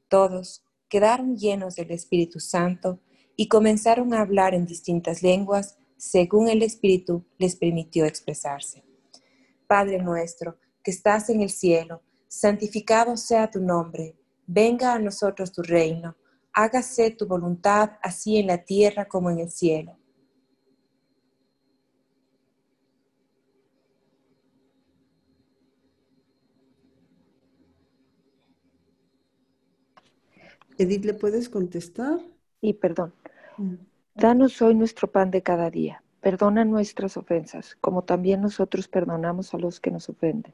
Todos 0.08 0.64
quedaron 0.90 1.38
llenos 1.38 1.76
del 1.76 1.92
Espíritu 1.92 2.40
Santo 2.40 3.00
y 3.36 3.48
comenzaron 3.48 4.16
a 4.16 4.22
hablar 4.22 4.56
en 4.56 4.66
distintas 4.66 5.22
lenguas 5.22 5.78
según 5.96 6.50
el 6.50 6.64
Espíritu 6.64 7.24
les 7.38 7.56
permitió 7.56 8.06
expresarse. 8.06 8.84
Padre 9.68 10.00
nuestro, 10.00 10.58
que 10.84 10.90
estás 10.90 11.30
en 11.30 11.42
el 11.42 11.52
cielo, 11.52 12.02
santificado 12.28 13.16
sea 13.16 13.52
tu 13.52 13.60
nombre, 13.60 14.16
venga 14.48 14.94
a 14.94 15.00
nosotros 15.00 15.52
tu 15.52 15.62
reino, 15.62 16.16
hágase 16.52 17.12
tu 17.12 17.28
voluntad 17.28 17.92
así 18.02 18.38
en 18.38 18.48
la 18.48 18.64
tierra 18.64 19.08
como 19.08 19.30
en 19.30 19.38
el 19.38 19.52
cielo. 19.52 20.00
Edith, 30.80 31.04
¿le 31.04 31.14
puedes 31.14 31.50
contestar? 31.50 32.20
Y 32.62 32.74
perdón. 32.74 33.14
Mm. 33.58 33.76
Danos 34.16 34.62
hoy 34.62 34.76
nuestro 34.76 35.12
pan 35.12 35.30
de 35.30 35.44
cada 35.44 35.70
día. 35.70 36.02
Perdona 36.22 36.64
nuestras 36.64 37.18
ofensas, 37.18 37.78
como 37.82 38.04
también 38.04 38.42
nosotros 38.42 38.88
perdonamos 38.88 39.54
a 39.54 39.58
los 39.58 39.82
que 39.82 39.92
nos 39.92 40.08
ofenden. 40.08 40.54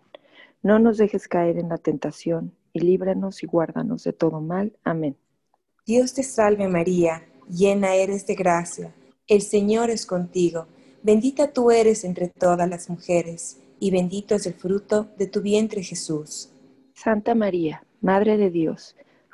No 0.63 0.79
nos 0.79 0.97
dejes 0.97 1.27
caer 1.27 1.59
en 1.59 1.69
la 1.69 1.77
tentación, 1.77 2.53
y 2.73 2.79
líbranos 2.79 3.43
y 3.43 3.45
guárdanos 3.47 4.03
de 4.03 4.13
todo 4.13 4.41
mal. 4.41 4.73
Amén. 4.83 5.15
Dios 5.85 6.15
te 6.15 6.23
salve 6.23 6.67
María, 6.67 7.23
llena 7.47 7.93
eres 7.93 8.25
de 8.25 8.33
gracia. 8.33 8.95
El 9.27 9.43
Señor 9.43 9.91
es 9.91 10.07
contigo. 10.07 10.65
Bendita 11.03 11.53
tú 11.53 11.69
eres 11.69 12.03
entre 12.03 12.29
todas 12.29 12.67
las 12.67 12.89
mujeres, 12.89 13.59
y 13.79 13.91
bendito 13.91 14.33
es 14.33 14.47
el 14.47 14.55
fruto 14.55 15.07
de 15.19 15.27
tu 15.27 15.41
vientre 15.41 15.83
Jesús. 15.83 16.49
Santa 16.95 17.35
María, 17.35 17.83
Madre 18.01 18.37
de 18.37 18.49
Dios, 18.49 18.95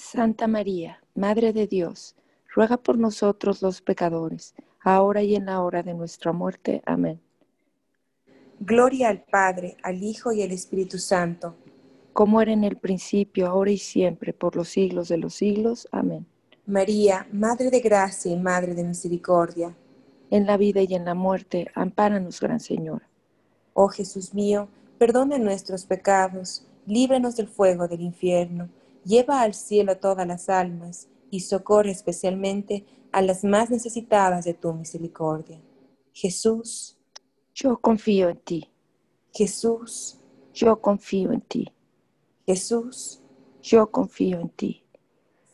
Santa 0.00 0.48
María, 0.48 0.98
Madre 1.14 1.52
de 1.52 1.66
Dios, 1.66 2.16
ruega 2.54 2.78
por 2.78 2.96
nosotros 2.96 3.60
los 3.60 3.82
pecadores, 3.82 4.54
ahora 4.80 5.22
y 5.22 5.36
en 5.36 5.44
la 5.44 5.60
hora 5.60 5.82
de 5.82 5.92
nuestra 5.92 6.32
muerte. 6.32 6.82
Amén. 6.86 7.20
Gloria 8.58 9.10
al 9.10 9.22
Padre, 9.22 9.76
al 9.82 10.02
Hijo 10.02 10.32
y 10.32 10.42
al 10.42 10.52
Espíritu 10.52 10.98
Santo. 10.98 11.54
Como 12.14 12.40
era 12.40 12.50
en 12.50 12.64
el 12.64 12.76
principio, 12.78 13.46
ahora 13.46 13.72
y 13.72 13.76
siempre, 13.76 14.32
por 14.32 14.56
los 14.56 14.70
siglos 14.70 15.08
de 15.08 15.18
los 15.18 15.34
siglos. 15.34 15.86
Amén. 15.92 16.26
María, 16.64 17.28
Madre 17.30 17.70
de 17.70 17.80
Gracia 17.80 18.32
y 18.32 18.36
Madre 18.36 18.74
de 18.74 18.84
Misericordia. 18.84 19.76
En 20.30 20.46
la 20.46 20.56
vida 20.56 20.80
y 20.80 20.94
en 20.94 21.04
la 21.04 21.14
muerte, 21.14 21.68
ampáranos, 21.74 22.40
Gran 22.40 22.58
Señor. 22.58 23.02
Oh 23.74 23.88
Jesús 23.88 24.32
mío, 24.32 24.66
perdona 24.98 25.36
nuestros 25.38 25.84
pecados, 25.84 26.66
líbranos 26.86 27.36
del 27.36 27.48
fuego 27.48 27.86
del 27.86 28.00
infierno 28.00 28.70
lleva 29.04 29.42
al 29.42 29.54
cielo 29.54 29.92
a 29.92 30.00
todas 30.00 30.26
las 30.26 30.48
almas 30.48 31.08
y 31.30 31.40
socorre 31.40 31.90
especialmente 31.90 32.86
a 33.12 33.22
las 33.22 33.44
más 33.44 33.70
necesitadas 33.70 34.44
de 34.44 34.54
tu 34.54 34.72
misericordia. 34.72 35.60
Jesús, 36.12 36.98
yo 37.54 37.78
confío 37.78 38.28
en 38.28 38.38
ti. 38.38 38.70
Jesús, 39.32 40.18
yo 40.52 40.80
confío 40.80 41.32
en 41.32 41.40
ti. 41.40 41.72
Jesús, 42.46 43.22
yo 43.62 43.90
confío 43.90 44.40
en 44.40 44.48
ti. 44.50 44.84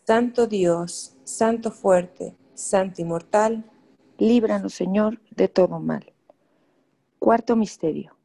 Santo 0.07 0.47
Dios, 0.47 1.17
Santo 1.25 1.71
fuerte, 1.71 2.37
Santo 2.55 3.03
inmortal, 3.03 3.71
líbranos 4.19 4.75
Señor 4.75 5.21
de 5.31 5.49
todo 5.49 5.81
mal. 5.81 6.13
Cuarto 7.19 7.57
misterio. 7.57 8.17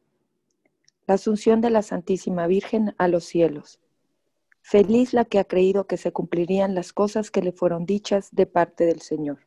La 1.07 1.15
asunción 1.15 1.59
de 1.59 1.71
la 1.71 1.81
Santísima 1.81 2.47
Virgen 2.47 2.93
a 2.97 3.07
los 3.07 3.25
cielos. 3.25 3.79
Feliz 4.61 5.13
la 5.13 5.25
que 5.25 5.39
ha 5.39 5.43
creído 5.43 5.87
que 5.87 5.97
se 5.97 6.13
cumplirían 6.13 6.75
las 6.75 6.93
cosas 6.93 7.31
que 7.31 7.41
le 7.41 7.51
fueron 7.51 7.85
dichas 7.85 8.29
de 8.31 8.45
parte 8.45 8.85
del 8.85 9.01
Señor. 9.01 9.39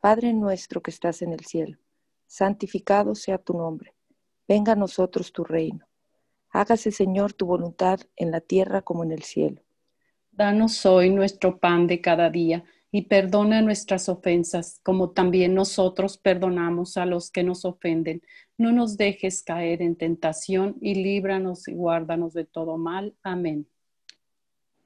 Padre 0.00 0.32
nuestro 0.32 0.82
que 0.82 0.90
estás 0.90 1.22
en 1.22 1.32
el 1.32 1.44
cielo, 1.44 1.78
santificado 2.26 3.14
sea 3.14 3.38
tu 3.38 3.56
nombre. 3.56 3.94
Venga 4.46 4.72
a 4.72 4.76
nosotros 4.76 5.32
tu 5.32 5.44
reino. 5.44 5.86
Hágase, 6.50 6.90
Señor, 6.90 7.34
tu 7.34 7.46
voluntad 7.46 8.00
en 8.16 8.30
la 8.30 8.40
tierra 8.40 8.82
como 8.82 9.04
en 9.04 9.12
el 9.12 9.22
cielo. 9.22 9.62
Danos 10.32 10.86
hoy 10.86 11.10
nuestro 11.10 11.58
pan 11.58 11.86
de 11.86 12.00
cada 12.00 12.30
día 12.30 12.64
y 12.90 13.02
perdona 13.02 13.60
nuestras 13.60 14.08
ofensas, 14.08 14.80
como 14.82 15.10
también 15.10 15.54
nosotros 15.54 16.16
perdonamos 16.16 16.96
a 16.96 17.04
los 17.04 17.30
que 17.30 17.42
nos 17.42 17.64
ofenden. 17.64 18.22
No 18.56 18.72
nos 18.72 18.96
dejes 18.96 19.42
caer 19.42 19.82
en 19.82 19.96
tentación 19.96 20.76
y 20.80 20.94
líbranos 20.94 21.68
y 21.68 21.74
guárdanos 21.74 22.32
de 22.32 22.44
todo 22.44 22.78
mal. 22.78 23.14
Amén. 23.22 23.68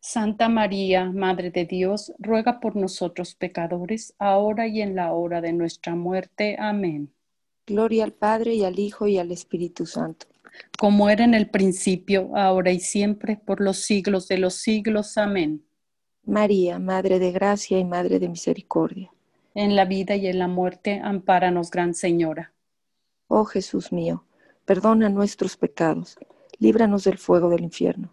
Santa 0.00 0.48
María, 0.48 1.06
Madre 1.06 1.50
de 1.50 1.64
Dios, 1.64 2.12
ruega 2.18 2.60
por 2.60 2.76
nosotros 2.76 3.34
pecadores, 3.34 4.14
ahora 4.18 4.66
y 4.66 4.80
en 4.80 4.94
la 4.94 5.12
hora 5.12 5.40
de 5.40 5.52
nuestra 5.52 5.94
muerte. 5.94 6.56
Amén. 6.58 7.12
Gloria 7.66 8.04
al 8.04 8.12
Padre 8.12 8.54
y 8.54 8.64
al 8.64 8.78
Hijo 8.78 9.06
y 9.06 9.18
al 9.18 9.30
Espíritu 9.32 9.86
Santo. 9.86 10.26
Como 10.78 11.10
era 11.10 11.24
en 11.24 11.34
el 11.34 11.50
principio, 11.50 12.30
ahora 12.36 12.72
y 12.72 12.80
siempre, 12.80 13.36
por 13.36 13.60
los 13.60 13.78
siglos 13.78 14.28
de 14.28 14.38
los 14.38 14.54
siglos. 14.54 15.18
Amén. 15.18 15.64
María, 16.24 16.78
Madre 16.78 17.18
de 17.18 17.32
Gracia 17.32 17.78
y 17.78 17.84
Madre 17.84 18.18
de 18.18 18.28
Misericordia 18.28 19.10
en 19.58 19.74
la 19.74 19.84
vida 19.84 20.14
y 20.14 20.28
en 20.28 20.38
la 20.38 20.46
muerte, 20.46 21.00
ampáranos, 21.02 21.72
Gran 21.72 21.92
Señora. 21.92 22.52
Oh 23.26 23.44
Jesús 23.44 23.92
mío, 23.92 24.24
perdona 24.64 25.08
nuestros 25.08 25.56
pecados, 25.56 26.16
líbranos 26.60 27.02
del 27.02 27.18
fuego 27.18 27.48
del 27.50 27.64
infierno, 27.64 28.12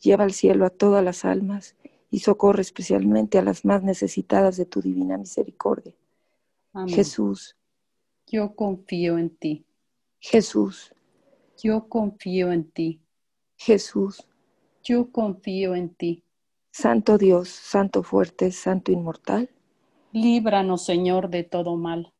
lleva 0.00 0.24
al 0.24 0.32
cielo 0.32 0.66
a 0.66 0.70
todas 0.70 1.04
las 1.04 1.24
almas 1.24 1.76
y 2.10 2.20
socorre 2.20 2.62
especialmente 2.62 3.38
a 3.38 3.42
las 3.42 3.64
más 3.64 3.82
necesitadas 3.82 4.56
de 4.56 4.66
tu 4.66 4.80
divina 4.80 5.18
misericordia. 5.18 5.94
Jesús. 6.86 7.56
Yo 8.26 8.54
confío 8.54 9.18
en 9.18 9.30
ti. 9.30 9.64
Jesús. 10.20 10.92
Yo 11.62 11.88
confío 11.88 12.52
en 12.52 12.70
ti. 12.70 13.00
Jesús. 13.56 14.26
Yo 14.82 15.10
confío 15.10 15.74
en 15.74 15.94
ti. 15.94 16.22
Santo 16.70 17.16
Dios, 17.16 17.48
Santo 17.48 18.02
fuerte, 18.02 18.52
Santo 18.52 18.92
inmortal 18.92 19.50
Líbranos, 20.12 20.82
Señor, 20.82 21.28
de 21.28 21.44
todo 21.44 21.76
mal. 21.76 22.14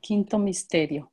Quinto 0.00 0.38
misterio. 0.38 1.12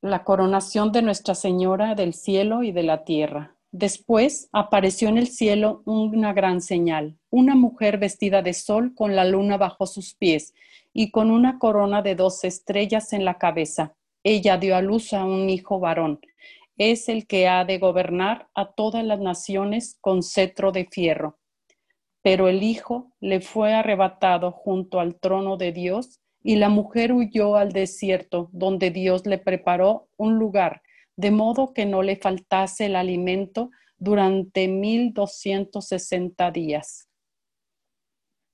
La 0.00 0.24
coronación 0.24 0.92
de 0.92 1.02
Nuestra 1.02 1.34
Señora 1.34 1.94
del 1.94 2.14
cielo 2.14 2.62
y 2.62 2.72
de 2.72 2.82
la 2.82 3.04
tierra. 3.04 3.56
Después 3.72 4.48
apareció 4.52 5.08
en 5.08 5.18
el 5.18 5.26
cielo 5.26 5.82
una 5.84 6.32
gran 6.32 6.60
señal, 6.60 7.18
una 7.30 7.54
mujer 7.54 7.98
vestida 7.98 8.40
de 8.42 8.54
sol 8.54 8.94
con 8.94 9.16
la 9.16 9.24
luna 9.24 9.56
bajo 9.56 9.86
sus 9.86 10.14
pies 10.14 10.54
y 10.92 11.10
con 11.10 11.30
una 11.30 11.58
corona 11.58 12.00
de 12.02 12.14
dos 12.14 12.44
estrellas 12.44 13.12
en 13.12 13.24
la 13.24 13.38
cabeza. 13.38 13.94
Ella 14.22 14.56
dio 14.56 14.76
a 14.76 14.82
luz 14.82 15.12
a 15.12 15.24
un 15.24 15.50
hijo 15.50 15.80
varón. 15.80 16.20
Es 16.76 17.08
el 17.08 17.26
que 17.26 17.48
ha 17.48 17.64
de 17.64 17.78
gobernar 17.78 18.48
a 18.54 18.72
todas 18.72 19.04
las 19.04 19.18
naciones 19.18 19.98
con 20.00 20.22
cetro 20.22 20.70
de 20.70 20.86
fierro 20.86 21.38
pero 22.22 22.48
el 22.48 22.62
hijo 22.62 23.12
le 23.20 23.40
fue 23.40 23.72
arrebatado 23.72 24.52
junto 24.52 25.00
al 25.00 25.18
trono 25.18 25.56
de 25.56 25.72
Dios 25.72 26.20
y 26.42 26.56
la 26.56 26.68
mujer 26.68 27.12
huyó 27.12 27.56
al 27.56 27.72
desierto, 27.72 28.48
donde 28.52 28.90
Dios 28.90 29.26
le 29.26 29.38
preparó 29.38 30.08
un 30.16 30.38
lugar, 30.38 30.82
de 31.16 31.30
modo 31.30 31.72
que 31.72 31.84
no 31.84 32.02
le 32.02 32.16
faltase 32.16 32.86
el 32.86 32.96
alimento 32.96 33.70
durante 33.98 34.68
mil 34.68 35.12
doscientos 35.12 35.88
sesenta 35.88 36.50
días. 36.50 37.08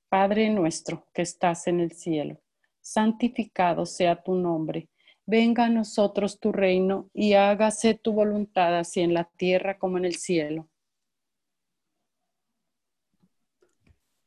Padre 0.09 0.49
nuestro 0.51 1.07
que 1.13 1.23
estás 1.23 1.67
en 1.67 1.81
el 1.81 1.93
cielo, 1.93 2.41
santificado 2.81 3.85
sea 3.85 4.23
tu 4.23 4.35
nombre. 4.35 4.89
Venga 5.27 5.67
a 5.67 5.71
nosotros 5.71 6.39
tu 6.39 6.53
reino 6.53 7.11
y 7.13 7.33
hágase 7.33 7.95
tu 7.95 8.13
voluntad 8.13 8.79
así 8.79 9.01
en 9.01 9.15
la 9.15 9.25
tierra 9.37 9.79
como 9.79 9.99
en 9.99 10.05
el 10.05 10.17
cielo. 10.17 10.69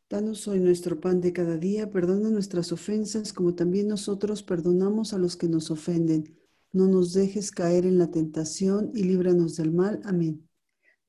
Danos 0.10 0.48
hoy 0.48 0.62
nuestro 0.62 1.02
pan 1.02 1.20
de 1.20 1.34
cada 1.34 1.58
día, 1.58 1.92
perdona 1.92 2.30
nuestras 2.30 2.72
ofensas 2.72 3.34
como 3.34 3.56
también 3.56 3.90
nosotros 3.90 4.42
perdonamos 4.42 5.14
a 5.14 5.18
los 5.18 5.36
que 5.36 5.50
nos 5.50 5.70
ofenden. 5.70 6.38
No 6.72 6.88
nos 6.88 7.12
dejes 7.12 7.52
caer 7.52 7.86
en 7.86 7.98
la 7.98 8.10
tentación 8.10 8.92
y 8.96 9.04
líbranos 9.04 9.58
del 9.58 9.74
mal. 9.74 10.00
Amén. 10.06 10.48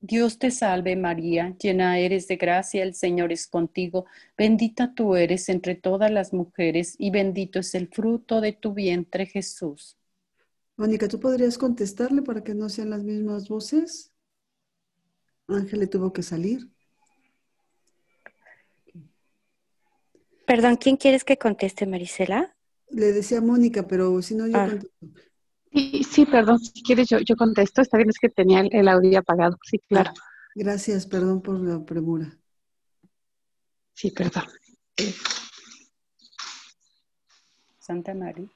Dios 0.00 0.40
te 0.40 0.50
salve 0.50 0.96
María, 0.96 1.56
llena 1.60 1.98
eres 2.00 2.26
de 2.26 2.36
gracia, 2.36 2.82
el 2.82 2.94
Señor 2.94 3.30
es 3.30 3.46
contigo, 3.46 4.06
bendita 4.36 4.92
tú 4.94 5.14
eres 5.14 5.48
entre 5.48 5.76
todas 5.76 6.10
las 6.10 6.32
mujeres 6.32 6.96
y 6.98 7.10
bendito 7.10 7.60
es 7.60 7.76
el 7.76 7.88
fruto 7.88 8.40
de 8.40 8.52
tu 8.52 8.74
vientre 8.74 9.26
Jesús. 9.26 9.96
Mónica, 10.76 11.06
¿tú 11.06 11.20
podrías 11.20 11.56
contestarle 11.56 12.22
para 12.22 12.42
que 12.42 12.54
no 12.54 12.68
sean 12.68 12.90
las 12.90 13.04
mismas 13.04 13.48
voces? 13.48 14.12
Ángel 15.46 15.80
le 15.80 15.86
tuvo 15.86 16.12
que 16.12 16.22
salir. 16.22 16.68
Perdón, 20.48 20.76
¿quién 20.76 20.96
quieres 20.96 21.24
que 21.24 21.36
conteste, 21.36 21.86
Marisela? 21.86 22.56
Le 22.88 23.12
decía 23.12 23.42
Mónica, 23.42 23.86
pero 23.86 24.22
si 24.22 24.34
no, 24.34 24.46
yo 24.46 24.56
ah. 24.56 24.66
contesto. 24.66 24.96
Sí, 25.70 26.02
sí, 26.10 26.24
perdón, 26.24 26.58
si 26.58 26.82
quieres 26.82 27.06
yo, 27.06 27.18
yo 27.18 27.36
contesto. 27.36 27.82
Está 27.82 27.98
bien, 27.98 28.08
es 28.08 28.18
que 28.18 28.30
tenía 28.30 28.60
el, 28.60 28.88
audio 28.88 29.18
apagado. 29.18 29.58
Sí, 29.62 29.78
claro. 29.86 30.10
gracias, 30.54 31.06
perdón 31.06 31.42
por 31.42 31.60
la 31.60 31.84
premura. 31.84 32.34
Sí, 33.92 34.10
perdón. 34.10 34.44
Santa 37.78 38.14
María. 38.14 38.48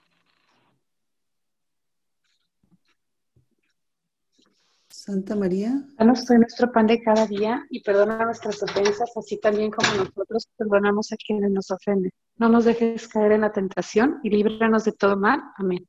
Santa 5.05 5.35
María. 5.35 5.83
Danos 5.99 6.31
hoy 6.31 6.39
nuestro 6.39 6.71
pan 6.71 6.87
de 6.87 7.03
cada 7.03 7.27
día 7.27 7.67
y 7.71 7.83
perdona 7.83 8.25
nuestras 8.25 8.63
ofensas, 8.63 9.11
así 9.17 9.37
también 9.37 9.73
como 9.73 9.89
nosotros 9.97 10.47
perdonamos 10.57 11.11
a 11.13 11.17
quienes 11.17 11.51
nos 11.51 11.73
ofenden. 11.73 12.13
No 12.37 12.49
nos 12.49 12.67
dejes 12.67 13.09
caer 13.09 13.33
en 13.33 13.41
la 13.41 13.51
tentación 13.51 14.21
y 14.23 14.31
líbranos 14.31 14.85
de 14.85 14.93
todo 14.93 15.17
mal. 15.17 15.41
Amén. 15.57 15.89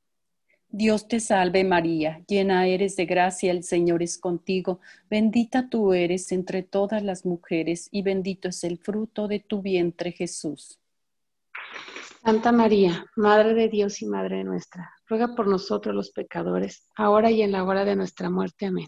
Dios 0.67 1.08
te 1.08 1.19
salve 1.19 1.63
María, 1.63 2.23
llena 2.28 2.65
eres 2.65 2.95
de 2.95 3.06
gracia, 3.06 3.52
el 3.52 3.63
Señor 3.63 4.02
es 4.02 4.17
contigo, 4.17 4.80
bendita 5.12 5.69
tú 5.69 5.93
eres 5.93 6.32
entre 6.32 6.63
todas 6.63 7.04
las 7.04 7.23
mujeres 7.23 7.89
y 7.91 8.02
bendito 8.02 8.47
es 8.47 8.63
el 8.63 8.80
fruto 8.80 9.28
de 9.28 9.39
tu 9.41 9.62
vientre 9.62 10.12
Jesús. 10.12 10.80
Santa 12.26 12.52
María, 12.52 13.06
Madre 13.15 13.54
de 13.54 13.69
Dios 13.69 14.02
y 14.02 14.08
Madre 14.08 14.43
nuestra, 14.43 14.91
ruega 15.06 15.36
por 15.36 15.45
nosotros 15.45 15.93
los 15.93 16.10
pecadores, 16.10 16.89
ahora 16.95 17.30
y 17.30 17.43
en 17.43 17.52
la 17.52 17.63
hora 17.63 17.86
de 17.86 17.95
nuestra 17.95 18.32
muerte. 18.32 18.65
Amén. 18.65 18.88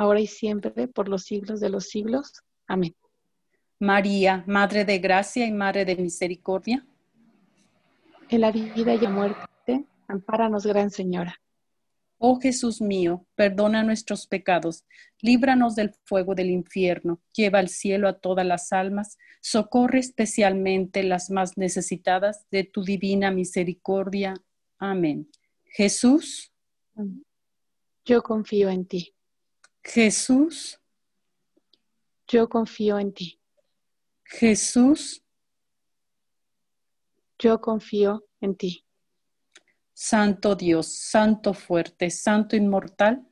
ahora 0.00 0.20
y 0.20 0.26
siempre, 0.26 0.88
por 0.88 1.08
los 1.08 1.24
siglos 1.24 1.60
de 1.60 1.68
los 1.68 1.88
siglos. 1.88 2.32
Amén. 2.66 2.96
María, 3.78 4.44
Madre 4.46 4.84
de 4.86 4.98
Gracia 4.98 5.46
y 5.46 5.52
Madre 5.52 5.84
de 5.84 5.96
Misericordia. 5.96 6.86
En 8.30 8.40
la 8.40 8.50
vida 8.50 8.94
y 8.94 8.98
la 8.98 9.10
muerte, 9.10 9.84
ampáranos, 10.08 10.64
Gran 10.64 10.90
Señora. 10.90 11.38
Oh 12.16 12.40
Jesús 12.40 12.80
mío, 12.80 13.26
perdona 13.34 13.82
nuestros 13.82 14.26
pecados, 14.26 14.84
líbranos 15.20 15.74
del 15.74 15.92
fuego 16.04 16.34
del 16.34 16.50
infierno, 16.50 17.20
lleva 17.32 17.58
al 17.58 17.68
cielo 17.68 18.08
a 18.08 18.18
todas 18.18 18.46
las 18.46 18.72
almas, 18.72 19.18
socorre 19.40 19.98
especialmente 19.98 21.02
las 21.02 21.30
más 21.30 21.56
necesitadas 21.56 22.46
de 22.50 22.64
tu 22.64 22.84
divina 22.84 23.30
misericordia. 23.30 24.34
Amén. 24.78 25.30
Jesús. 25.64 26.52
Yo 28.04 28.22
confío 28.22 28.68
en 28.70 28.86
ti. 28.86 29.14
Jesús, 29.82 30.80
yo 32.28 32.48
confío 32.48 32.98
en 32.98 33.12
ti. 33.12 33.40
Jesús, 34.24 35.24
yo 37.38 37.60
confío 37.60 38.24
en 38.40 38.56
ti. 38.56 38.84
Santo 39.92 40.54
Dios, 40.54 40.86
Santo 40.86 41.54
fuerte, 41.54 42.10
Santo 42.10 42.56
inmortal, 42.56 43.26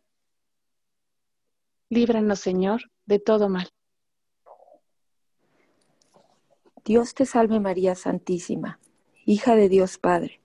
líbranos, 1.88 2.40
Señor, 2.40 2.90
de 3.06 3.18
todo 3.18 3.48
mal. 3.48 3.68
Dios 6.84 7.14
te 7.14 7.26
salve 7.26 7.60
María 7.60 7.94
Santísima, 7.94 8.80
hija 9.24 9.54
de 9.54 9.68
Dios 9.68 9.98
Padre, 9.98 10.40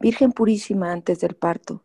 Virgen 0.00 0.32
purísima 0.32 0.90
antes 0.90 1.20
del 1.20 1.36
parto 1.36 1.84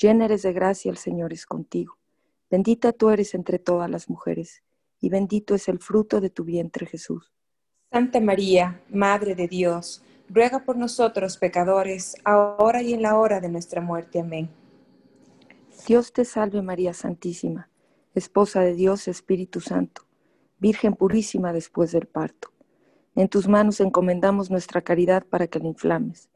Llena 0.00 0.24
eres 0.24 0.42
de 0.42 0.54
gracia, 0.54 0.90
el 0.90 0.96
Señor 0.96 1.32
es 1.34 1.44
contigo. 1.44 1.98
Bendita 2.50 2.92
tú 2.92 3.10
eres 3.10 3.34
entre 3.34 3.58
todas 3.58 3.90
las 3.90 4.08
mujeres, 4.08 4.62
y 4.98 5.10
bendito 5.10 5.54
es 5.54 5.68
el 5.68 5.78
fruto 5.78 6.22
de 6.22 6.30
tu 6.30 6.44
vientre 6.44 6.86
Jesús. 6.86 7.30
Santa 7.92 8.18
María, 8.18 8.80
Madre 8.88 9.34
de 9.34 9.46
Dios, 9.46 10.02
ruega 10.30 10.64
por 10.64 10.78
nosotros 10.78 11.36
pecadores, 11.36 12.16
ahora 12.24 12.80
y 12.80 12.94
en 12.94 13.02
la 13.02 13.18
hora 13.18 13.40
de 13.40 13.50
nuestra 13.50 13.82
muerte. 13.82 14.20
Amén. 14.20 14.48
Dios 15.86 16.14
te 16.14 16.24
salve 16.24 16.62
María 16.62 16.94
Santísima, 16.94 17.68
Esposa 18.14 18.60
de 18.60 18.74
Dios 18.74 19.06
Espíritu 19.06 19.60
Santo, 19.60 20.06
Virgen 20.58 20.94
purísima 20.94 21.52
después 21.52 21.92
del 21.92 22.06
parto. 22.06 22.52
En 23.14 23.28
tus 23.28 23.48
manos 23.48 23.80
encomendamos 23.80 24.50
nuestra 24.50 24.80
caridad 24.80 25.26
para 25.26 25.46
que 25.46 25.58
la 25.58 25.66
inflames. 25.66 26.30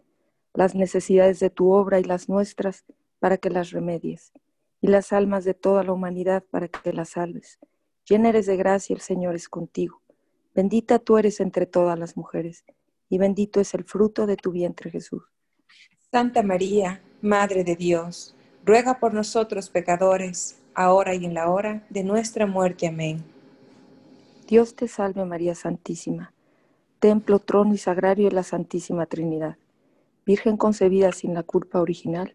Las 0.52 0.74
necesidades 0.74 1.40
de 1.40 1.50
tu 1.50 1.72
obra 1.72 1.98
y 1.98 2.04
las 2.04 2.28
nuestras, 2.28 2.84
para 3.24 3.38
que 3.38 3.48
las 3.48 3.70
remedies, 3.70 4.34
y 4.82 4.88
las 4.88 5.10
almas 5.14 5.46
de 5.46 5.54
toda 5.54 5.82
la 5.82 5.92
humanidad 5.94 6.44
para 6.50 6.68
que 6.68 6.92
las 6.92 7.08
salves. 7.08 7.58
Llena 8.06 8.28
eres 8.28 8.44
de 8.44 8.58
gracia, 8.58 8.92
el 8.92 9.00
Señor 9.00 9.34
es 9.34 9.48
contigo. 9.48 10.02
Bendita 10.54 10.98
tú 10.98 11.16
eres 11.16 11.40
entre 11.40 11.64
todas 11.64 11.98
las 11.98 12.18
mujeres, 12.18 12.66
y 13.08 13.16
bendito 13.16 13.62
es 13.62 13.72
el 13.72 13.84
fruto 13.84 14.26
de 14.26 14.36
tu 14.36 14.52
vientre 14.52 14.90
Jesús. 14.90 15.22
Santa 16.10 16.42
María, 16.42 17.00
Madre 17.22 17.64
de 17.64 17.76
Dios, 17.76 18.36
ruega 18.62 18.98
por 18.98 19.14
nosotros 19.14 19.70
pecadores, 19.70 20.60
ahora 20.74 21.14
y 21.14 21.24
en 21.24 21.32
la 21.32 21.48
hora 21.48 21.86
de 21.88 22.04
nuestra 22.04 22.46
muerte. 22.46 22.88
Amén. 22.88 23.24
Dios 24.46 24.74
te 24.74 24.86
salve 24.86 25.24
María 25.24 25.54
Santísima, 25.54 26.34
templo, 26.98 27.38
trono 27.38 27.72
y 27.72 27.78
sagrario 27.78 28.28
de 28.28 28.34
la 28.34 28.42
Santísima 28.42 29.06
Trinidad, 29.06 29.56
Virgen 30.26 30.58
concebida 30.58 31.10
sin 31.12 31.32
la 31.32 31.42
culpa 31.42 31.80
original 31.80 32.34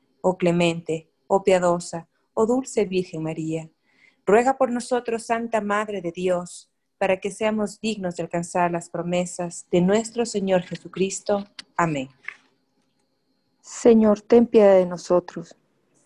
oh 0.21 0.37
clemente, 0.37 1.09
oh 1.27 1.43
piadosa, 1.43 2.07
oh 2.33 2.45
dulce 2.45 2.85
Virgen 2.85 3.23
María. 3.23 3.69
Ruega 4.25 4.57
por 4.57 4.71
nosotros, 4.71 5.23
Santa 5.23 5.61
Madre 5.61 6.01
de 6.01 6.11
Dios, 6.11 6.69
para 6.97 7.19
que 7.19 7.31
seamos 7.31 7.79
dignos 7.81 8.15
de 8.15 8.23
alcanzar 8.23 8.71
las 8.71 8.89
promesas 8.89 9.65
de 9.71 9.81
nuestro 9.81 10.25
Señor 10.25 10.61
Jesucristo. 10.61 11.45
Amén. 11.75 12.09
Señor, 13.61 14.21
ten 14.21 14.45
piedad 14.45 14.75
de 14.75 14.85
nosotros. 14.85 15.55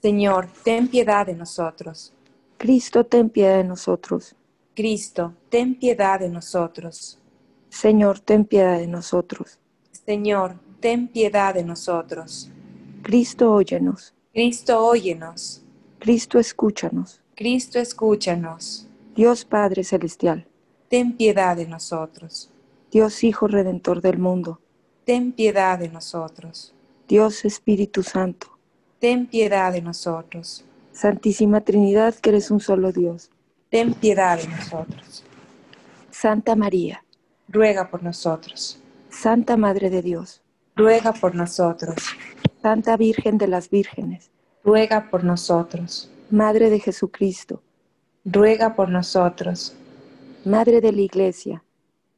Señor, 0.02 0.48
ten 0.64 0.88
piedad 0.88 1.26
de 1.26 1.36
nosotros. 1.36 2.14
Cristo, 2.58 3.06
ten 3.06 3.30
piedad 3.30 3.58
de 3.58 3.64
nosotros. 3.64 4.36
Cristo, 4.74 5.34
ten 5.50 5.76
piedad 5.76 6.20
de 6.20 6.30
nosotros. 6.30 7.20
Señor, 7.70 8.20
ten 8.20 8.46
piedad 8.46 8.78
de 8.78 8.88
nosotros. 8.88 9.60
Señor, 9.92 10.60
ten 10.80 11.08
piedad 11.08 11.54
de 11.54 11.64
nosotros. 11.64 12.52
Cristo, 13.06 13.54
óyenos. 13.54 14.16
Cristo, 14.34 14.84
óyenos. 14.84 15.62
Cristo, 16.00 16.40
escúchanos. 16.40 17.22
Cristo, 17.36 17.78
escúchanos. 17.78 18.88
Dios 19.16 19.46
Padre 19.46 19.84
Celestial. 19.84 20.48
Ten 20.90 21.16
piedad 21.16 21.56
de 21.56 21.68
nosotros. 21.68 22.50
Dios 22.92 23.24
Hijo 23.24 23.48
Redentor 23.48 24.02
del 24.02 24.18
mundo. 24.18 24.60
Ten 25.06 25.34
piedad 25.34 25.78
de 25.78 25.90
nosotros. 25.90 26.74
Dios 27.08 27.46
Espíritu 27.46 28.02
Santo. 28.02 28.48
Ten 28.98 29.28
piedad 29.28 29.72
de 29.72 29.84
nosotros. 29.84 30.66
Santísima 30.92 31.62
Trinidad, 31.62 32.16
que 32.16 32.32
eres 32.32 32.50
un 32.50 32.60
solo 32.60 32.92
Dios. 32.92 33.30
Ten 33.70 33.94
piedad 33.94 34.40
de 34.40 34.48
nosotros. 34.48 35.24
Santa 36.10 36.56
María. 36.56 37.06
Ruega 37.50 37.88
por 37.88 38.02
nosotros. 38.02 38.80
Santa 39.12 39.58
Madre 39.58 39.92
de 39.92 40.02
Dios. 40.02 40.42
Ruega 40.76 41.14
por 41.14 41.36
nosotros. 41.36 41.98
Santa 42.66 42.98
Virgen 42.98 43.38
de 43.38 43.48
las 43.48 43.70
Vírgenes. 43.70 44.32
Ruega 44.64 45.12
por 45.12 45.24
nosotros. 45.24 46.10
Madre 46.32 46.72
de 46.72 46.80
Jesucristo. 46.80 47.62
Ruega 48.26 48.76
por 48.76 48.90
nosotros. 48.90 49.76
Madre 50.46 50.82
de 50.82 50.92
la 50.92 51.02
Iglesia. 51.02 51.64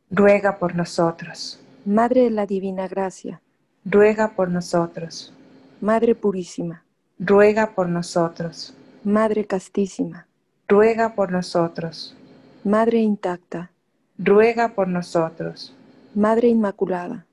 Ruega 0.10 0.58
por 0.58 0.74
nosotros. 0.74 1.60
Madre 1.84 2.22
de 2.22 2.30
la 2.30 2.46
Divina 2.46 2.88
Gracia. 2.88 3.42
Ruega 3.84 4.38
por 4.38 4.50
nosotros. 4.50 5.34
Madre 5.82 6.16
Purísima. 6.16 6.86
Ruega 7.20 7.76
por 7.76 7.90
nosotros. 7.90 8.74
Madre 9.04 9.44
Castísima. 9.44 10.28
Ruega 10.70 11.14
por 11.14 11.30
nosotros. 11.30 12.16
Madre 12.64 13.00
Intacta. 13.00 13.70
Ruega 14.18 14.70
por 14.70 14.88
nosotros. 14.88 15.76
Madre 16.16 16.48
Inmaculada. 16.48 17.26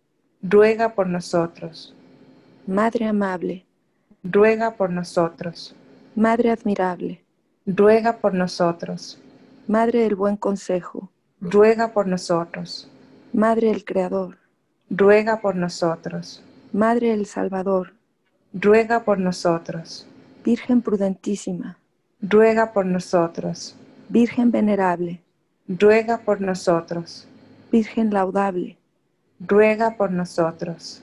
Ruega 0.42 0.96
por 0.96 1.06
nosotros. 1.06 1.94
Madre 2.66 3.06
Amable. 3.06 3.66
Ruega 4.22 4.70
por 4.70 4.88
nosotros. 4.88 5.76
Madre 6.16 6.50
Admirable. 6.50 7.22
Ruega 7.66 8.16
por 8.16 8.32
nosotros. 8.32 9.20
Madre 9.68 10.04
del 10.04 10.14
Buen 10.14 10.38
Consejo. 10.38 11.10
Ruega 11.42 11.92
por 11.92 12.06
nosotros. 12.06 12.88
Madre 13.34 13.68
del 13.68 13.84
Creador. 13.84 14.38
Ruega 14.88 15.42
por 15.42 15.56
nosotros. 15.56 16.42
Madre 16.72 17.10
del 17.10 17.26
Salvador. 17.26 17.92
Ruega 18.54 19.04
por 19.04 19.18
nosotros. 19.18 20.06
Virgen 20.42 20.80
prudentísima. 20.80 21.76
Ruega 22.22 22.72
por 22.72 22.86
nosotros. 22.86 23.76
Virgen 24.08 24.50
venerable. 24.50 25.20
Ruega 25.68 26.16
por 26.16 26.40
nosotros. 26.40 27.28
Virgen 27.70 28.10
laudable. 28.10 28.78
Ruega 29.38 29.98
por 29.98 30.10
nosotros. 30.10 31.02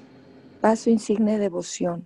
Vaso 0.61 0.91
insigne 0.91 1.33
de 1.33 1.39
devoción. 1.39 2.05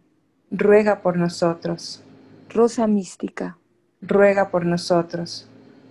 Ruega 0.50 1.02
por 1.02 1.18
nosotros. 1.18 2.02
Rosa 2.50 2.88
mística. 2.88 3.58
Ruega 4.02 4.50
por 4.50 4.66
nosotros. 4.66 5.46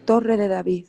Torre 0.06 0.38
de 0.38 0.48
David. 0.48 0.86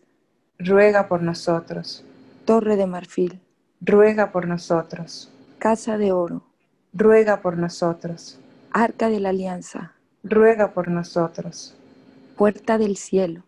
Ruega 0.58 1.10
por 1.10 1.22
nosotros. 1.22 2.06
Torre 2.46 2.78
de 2.78 2.88
marfil. 2.88 3.42
Ruega 3.82 4.32
por 4.32 4.48
nosotros. 4.48 5.30
Casa 5.60 5.98
de 5.98 6.14
oro. 6.14 6.44
Ruega 6.94 7.42
por 7.42 7.58
nosotros. 7.58 8.40
Arca 8.72 9.10
de 9.10 9.20
la 9.20 9.30
alianza. 9.30 9.92
Ruega 10.24 10.72
por 10.72 10.88
nosotros. 10.88 11.76
Puerta 12.38 12.78
del 12.78 12.96
cielo. 12.96 13.44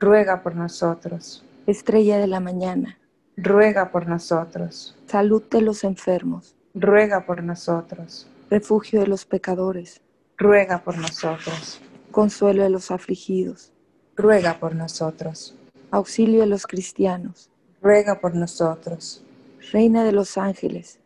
Ruega 0.00 0.42
por 0.42 0.54
nosotros. 0.54 1.44
Estrella 1.66 2.16
de 2.16 2.26
la 2.26 2.40
mañana. 2.40 2.96
Ruega 3.36 3.90
por 3.90 4.06
nosotros. 4.08 4.96
Salud 5.06 5.42
de 5.50 5.60
los 5.60 5.84
enfermos. 5.84 6.55
Ruega 6.78 7.24
por 7.24 7.42
nosotros. 7.42 8.28
Refugio 8.50 9.00
de 9.00 9.06
los 9.06 9.24
pecadores. 9.24 10.02
Ruega 10.36 10.84
por 10.84 10.98
nosotros. 10.98 11.80
Consuelo 12.10 12.64
de 12.64 12.68
los 12.68 12.90
afligidos. 12.90 13.72
Ruega 14.14 14.60
por 14.60 14.74
nosotros. 14.74 15.56
Auxilio 15.90 16.40
de 16.40 16.46
los 16.48 16.66
cristianos. 16.66 17.48
Ruega 17.80 18.20
por 18.20 18.34
nosotros. 18.34 19.24
Reina 19.72 20.04
de 20.04 20.12
los 20.12 20.36
ángeles. 20.36 20.98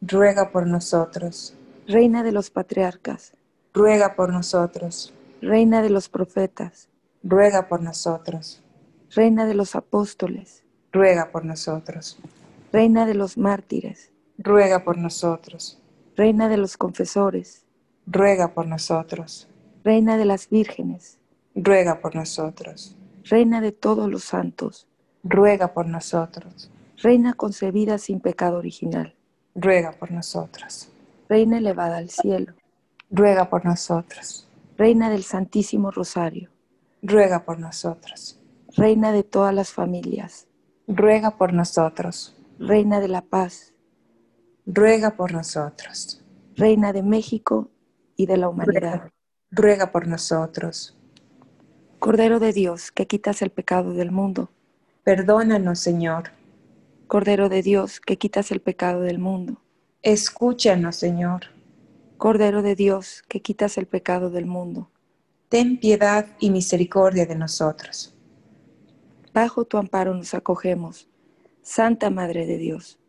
Ruega 0.00 0.52
por 0.52 0.66
nosotros. 0.66 1.54
Reina 1.86 2.22
de 2.22 2.32
los 2.32 2.50
patriarcas. 2.50 3.34
Ruega 3.74 4.16
por 4.16 4.32
nosotros. 4.32 5.12
Reina 5.42 5.82
de 5.82 5.90
los 5.90 6.08
profetas. 6.08 6.88
Ruega 7.22 7.68
por 7.68 7.82
nosotros. 7.82 8.62
Reina 9.14 9.44
de 9.44 9.52
los 9.52 9.76
apóstoles. 9.76 10.64
Ruega 10.92 11.30
por 11.30 11.44
nosotros. 11.44 12.18
Reina 12.72 13.04
de 13.04 13.12
los 13.12 13.36
mártires. 13.36 14.10
Ruega 14.42 14.84
por 14.84 14.96
nosotros. 14.96 15.78
Reina 16.16 16.48
de 16.48 16.56
los 16.56 16.78
confesores. 16.78 17.66
Ruega 18.06 18.54
por 18.54 18.66
nosotros. 18.66 19.46
Reina 19.84 20.16
de 20.16 20.24
las 20.24 20.48
vírgenes. 20.48 21.18
Ruega 21.54 22.00
por 22.00 22.16
nosotros. 22.16 22.96
Reina 23.24 23.60
de 23.60 23.72
todos 23.72 24.10
los 24.10 24.24
santos. 24.24 24.88
Ruega 25.24 25.74
por 25.74 25.86
nosotros. 25.86 26.70
Reina 27.02 27.34
concebida 27.34 27.98
sin 27.98 28.20
pecado 28.20 28.56
original. 28.56 29.14
Ruega 29.54 29.92
por 29.92 30.10
nosotros. 30.10 30.90
Reina 31.28 31.58
elevada 31.58 31.98
al 31.98 32.08
cielo. 32.08 32.54
Ruega 33.10 33.50
por 33.50 33.66
nosotros. 33.66 34.48
Reina 34.78 35.10
del 35.10 35.22
Santísimo 35.22 35.90
Rosario. 35.90 36.48
Ruega 37.02 37.44
por 37.44 37.58
nosotros. 37.58 38.40
Reina 38.74 39.12
de 39.12 39.22
todas 39.22 39.54
las 39.54 39.70
familias. 39.70 40.46
Ruega 40.88 41.36
por 41.36 41.52
nosotros. 41.52 42.34
Reina 42.58 43.00
de 43.00 43.08
la 43.08 43.20
paz. 43.20 43.74
Ruega 44.72 45.16
por 45.16 45.32
nosotros. 45.32 46.22
Reina 46.54 46.92
de 46.92 47.02
México 47.02 47.68
y 48.14 48.26
de 48.26 48.36
la 48.36 48.48
humanidad. 48.48 49.10
Ruega 49.50 49.90
por 49.90 50.06
nosotros. 50.06 50.96
Cordero 51.98 52.38
de 52.38 52.52
Dios, 52.52 52.92
que 52.92 53.08
quitas 53.08 53.42
el 53.42 53.50
pecado 53.50 53.94
del 53.94 54.12
mundo. 54.12 54.48
Perdónanos, 55.02 55.80
Señor. 55.80 56.30
Cordero 57.08 57.48
de 57.48 57.62
Dios, 57.62 57.98
que 57.98 58.16
quitas 58.16 58.52
el 58.52 58.60
pecado 58.60 59.00
del 59.00 59.18
mundo. 59.18 59.60
Escúchanos, 60.02 60.94
Señor. 60.94 61.46
Cordero 62.16 62.62
de 62.62 62.76
Dios, 62.76 63.24
que 63.26 63.42
quitas 63.42 63.76
el 63.76 63.86
pecado 63.86 64.30
del 64.30 64.46
mundo. 64.46 64.88
Ten 65.48 65.80
piedad 65.80 66.28
y 66.38 66.50
misericordia 66.50 67.26
de 67.26 67.34
nosotros. 67.34 68.14
Bajo 69.34 69.64
tu 69.64 69.78
amparo 69.78 70.14
nos 70.14 70.32
acogemos, 70.32 71.08
Santa 71.60 72.08
Madre 72.08 72.46
de 72.46 72.56
Dios. 72.56 72.99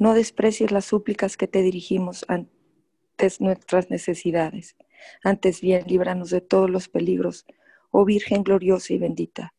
No 0.00 0.14
desprecies 0.14 0.72
las 0.72 0.86
súplicas 0.86 1.36
que 1.36 1.46
te 1.46 1.60
dirigimos 1.60 2.24
ante 2.26 2.50
nuestras 3.38 3.90
necesidades. 3.90 4.74
Antes 5.22 5.60
bien, 5.60 5.84
líbranos 5.86 6.30
de 6.30 6.40
todos 6.40 6.70
los 6.70 6.88
peligros, 6.88 7.44
oh 7.90 8.06
Virgen 8.06 8.42
gloriosa 8.42 8.94
y 8.94 8.98
bendita. 8.98 9.52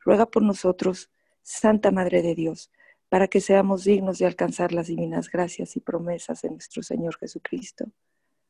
Ruega 0.00 0.26
por 0.26 0.42
nosotros, 0.42 1.10
Santa 1.40 1.90
Madre 1.92 2.20
de 2.20 2.34
Dios, 2.34 2.70
para 3.08 3.26
que 3.28 3.40
seamos 3.40 3.84
dignos 3.84 4.18
de 4.18 4.26
alcanzar 4.26 4.72
las 4.72 4.88
divinas 4.88 5.30
gracias 5.30 5.74
y 5.76 5.80
promesas 5.80 6.42
de 6.42 6.50
nuestro 6.50 6.82
Señor 6.82 7.16
Jesucristo. 7.16 7.86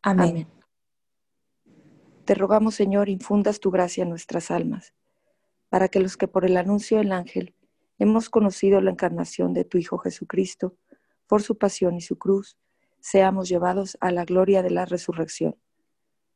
Amén. 0.02 0.30
Amén. 0.30 0.48
Te 2.24 2.34
rogamos, 2.34 2.74
Señor, 2.74 3.08
infundas 3.08 3.60
tu 3.60 3.70
gracia 3.70 4.02
en 4.02 4.10
nuestras 4.10 4.50
almas, 4.50 4.94
para 5.68 5.86
que 5.86 6.00
los 6.00 6.16
que 6.16 6.26
por 6.26 6.44
el 6.44 6.56
anuncio 6.56 6.98
del 6.98 7.12
ángel 7.12 7.54
hemos 8.00 8.30
conocido 8.30 8.80
la 8.80 8.90
encarnación 8.90 9.54
de 9.54 9.64
tu 9.64 9.78
Hijo 9.78 9.96
Jesucristo, 9.98 10.74
por 11.30 11.42
su 11.42 11.56
pasión 11.56 11.94
y 11.94 12.00
su 12.00 12.18
cruz, 12.18 12.56
seamos 12.98 13.48
llevados 13.48 13.96
a 14.00 14.10
la 14.10 14.24
gloria 14.24 14.64
de 14.64 14.70
la 14.70 14.84
resurrección. 14.84 15.54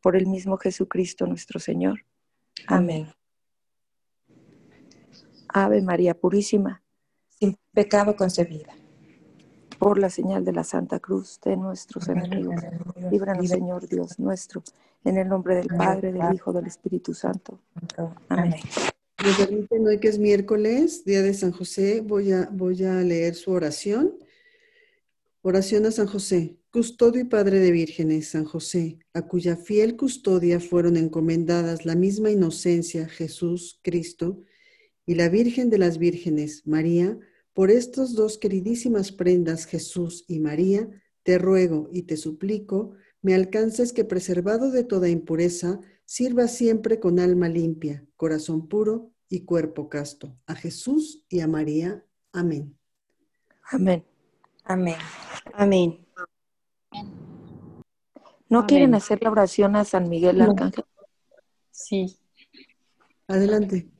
Por 0.00 0.14
el 0.14 0.28
mismo 0.28 0.56
Jesucristo 0.56 1.26
nuestro 1.26 1.58
Señor. 1.58 2.04
Amén. 2.68 3.08
Ave 5.48 5.82
María 5.82 6.14
Purísima, 6.14 6.80
Sin 7.28 7.58
pecado 7.72 8.14
concebida. 8.14 8.72
Por 9.80 9.98
la 9.98 10.10
señal 10.10 10.44
de 10.44 10.52
la 10.52 10.62
Santa 10.62 11.00
Cruz 11.00 11.40
de 11.44 11.56
nuestros 11.56 12.08
enemigos, 12.08 12.62
líbranos, 13.10 13.48
Señor 13.48 13.88
Dios 13.88 14.20
nuestro, 14.20 14.62
en 15.02 15.18
el 15.18 15.26
nombre 15.26 15.56
del 15.56 15.66
Padre, 15.76 16.12
del 16.12 16.32
Hijo, 16.32 16.52
del 16.52 16.68
Espíritu 16.68 17.14
Santo. 17.14 17.58
Amén. 18.28 18.60
hoy 19.88 19.98
que 19.98 20.06
es 20.06 20.20
miércoles, 20.20 21.04
día 21.04 21.22
de 21.22 21.34
San 21.34 21.50
José, 21.50 22.00
voy 22.00 22.30
a, 22.30 22.48
voy 22.52 22.84
a 22.84 22.94
leer 23.00 23.34
su 23.34 23.50
oración. 23.50 24.14
Oración 25.46 25.84
a 25.84 25.90
San 25.90 26.06
José, 26.06 26.56
custodio 26.70 27.20
y 27.20 27.24
padre 27.24 27.58
de 27.58 27.70
vírgenes, 27.70 28.28
San 28.28 28.46
José, 28.46 28.98
a 29.12 29.26
cuya 29.26 29.56
fiel 29.56 29.94
custodia 29.94 30.58
fueron 30.58 30.96
encomendadas 30.96 31.84
la 31.84 31.94
misma 31.94 32.30
inocencia, 32.30 33.06
Jesús, 33.10 33.78
Cristo, 33.82 34.40
y 35.04 35.16
la 35.16 35.28
Virgen 35.28 35.68
de 35.68 35.76
las 35.76 35.98
Vírgenes, 35.98 36.66
María, 36.66 37.18
por 37.52 37.70
estas 37.70 38.14
dos 38.14 38.38
queridísimas 38.38 39.12
prendas, 39.12 39.66
Jesús 39.66 40.24
y 40.28 40.40
María, 40.40 40.88
te 41.24 41.36
ruego 41.36 41.90
y 41.92 42.04
te 42.04 42.16
suplico, 42.16 42.92
me 43.20 43.34
alcances 43.34 43.92
que 43.92 44.06
preservado 44.06 44.70
de 44.70 44.82
toda 44.82 45.10
impureza, 45.10 45.78
sirva 46.06 46.48
siempre 46.48 47.00
con 47.00 47.18
alma 47.18 47.50
limpia, 47.50 48.06
corazón 48.16 48.66
puro 48.66 49.12
y 49.28 49.40
cuerpo 49.44 49.90
casto. 49.90 50.38
A 50.46 50.54
Jesús 50.54 51.26
y 51.28 51.40
a 51.40 51.46
María. 51.46 52.02
Amén. 52.32 52.78
Amén. 53.70 54.06
Amén. 54.64 54.96
Amén. 55.52 56.06
¿No 58.48 58.66
quieren 58.66 58.94
hacer 58.94 59.22
la 59.22 59.30
oración 59.30 59.76
a 59.76 59.84
San 59.84 60.08
Miguel 60.08 60.40
Arcángel? 60.40 60.84
Sí. 61.70 62.18
Adelante. 63.28 63.93